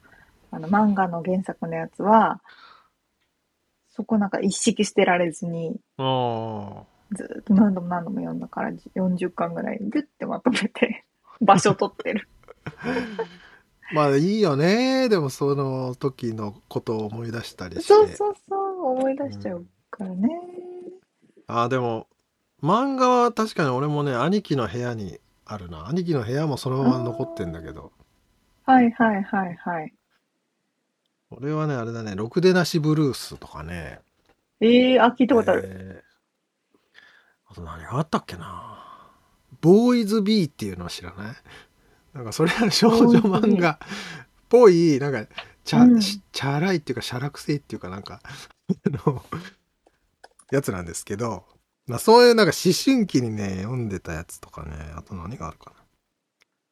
[0.51, 2.39] あの漫画の原作のやつは、
[3.95, 6.83] そこなんか一式捨てられずに、ああ。
[7.15, 11.05] ずーっと何度も何度も読んだから、40巻ぐらいギュッてまとめて、
[11.39, 12.27] 場所取ってる。
[13.93, 15.07] まあいいよね。
[15.07, 17.83] でもその時のことを思い出したりして。
[17.83, 20.29] そうそうそう、思い出しちゃうからね。
[21.47, 22.07] ああ、でも、
[22.61, 25.87] 漫画は確かに俺もね、兄貴の部屋にあるな。
[25.87, 27.93] 兄貴の部屋もそのまま残ってんだけど。
[28.65, 29.93] はいはいはいはい。
[31.31, 33.99] 俺はね、あれだね、ろくでなしブルースとかね。
[34.61, 35.63] ええー、あ、聞いたことある。
[35.65, 36.05] えー
[37.47, 39.11] あと何があったっけな。
[39.61, 41.35] ボーイズビーっていうのは知らない？
[42.11, 43.77] なんかそれは少女漫画っ
[44.49, 45.25] ぽい、なんか、
[45.63, 49.23] チャ、うんチャラいっていうか、シャラくせいっていうかなんか、あの、
[50.51, 51.45] やつなんですけど、
[51.85, 55.75] まあそういうなんか思春期にね、読んでたやつとかね、あと何があるかな。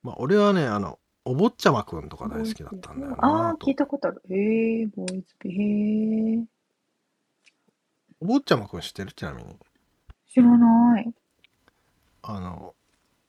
[0.02, 3.26] まあ俺はね、あの、お坊ちゃまくんとか大好きだったんだよな。
[3.26, 4.22] ああ、と聞いたことある。
[4.30, 5.54] へえ、ボーイズビー。
[5.54, 6.46] へえ、
[8.20, 9.14] お坊ちゃまくん知ってる？
[9.14, 9.58] ちなみに。
[10.28, 11.14] 知らない。
[12.24, 12.76] あの、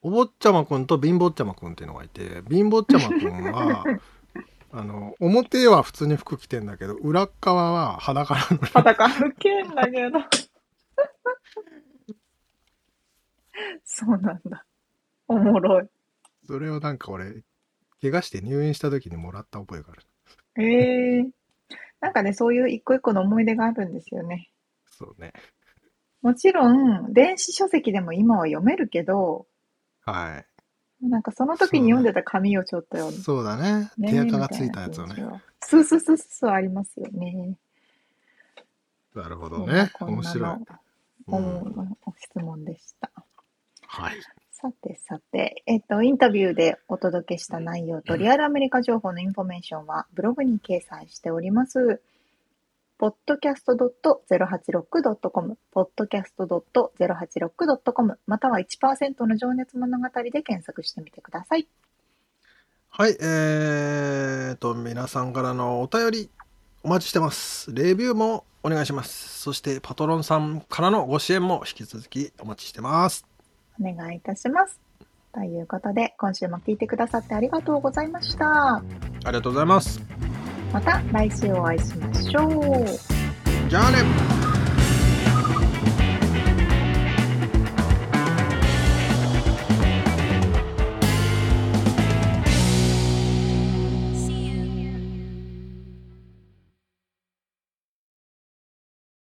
[0.02, 3.84] お坊ちゃまくんと貧乏ちゃまくんっていうのがいて、貧乏ちゃまくんは、
[4.72, 8.58] あの、表は普通に服着てんだけど、裏っ側は裸なの。
[8.66, 10.18] 裸抜けんだけど。
[13.84, 14.64] そうなんだ。
[15.28, 15.88] おもろい。
[16.46, 17.42] それをなんか俺、
[18.04, 20.02] 怪我して入院した時にもらった覚えがある。
[20.62, 21.26] へえ。
[22.00, 24.50] なんかね、そういう一個一個の思い出があるんですよね。
[24.90, 25.32] そうね。
[26.20, 29.46] もちろん、電子書籍でも今は読めるけど、
[30.02, 30.44] は
[31.00, 33.00] なんかその時に読んでた紙をちょっとい。
[33.00, 33.90] 読んそうだね。
[33.96, 35.16] ね手垢がついたやつをね。。
[35.62, 37.56] そうそうそうそう、ありますよね。
[39.14, 39.90] なるほどね。
[39.98, 40.58] 面白い。
[41.26, 43.10] のう質問でした。
[43.86, 44.14] はい。
[44.64, 52.00] さてさて、えっと、インタビューでお届けした内容とリアルアメリカ情報のインフォメーションはブログに掲載しております。
[52.98, 61.68] podcast.086.com、podcast.086.com、または1%の情熱物語で検索してみてください。
[62.88, 63.18] はい。
[63.20, 66.30] えーと、皆さんからのお便り
[66.82, 67.70] お待ちしてます。
[67.74, 69.40] レビューもお願いします。
[69.40, 73.33] そして、パトロンさんからのご支援も引き続きお待ちしてます。
[73.80, 74.80] お願いいたします。
[75.32, 78.76] ということで、今週も聞いてくださってありがとうございました。
[78.76, 78.82] あ
[79.26, 80.00] りがとうございます。
[80.72, 83.68] また来週お会いしましょう。
[83.68, 84.33] じゃあね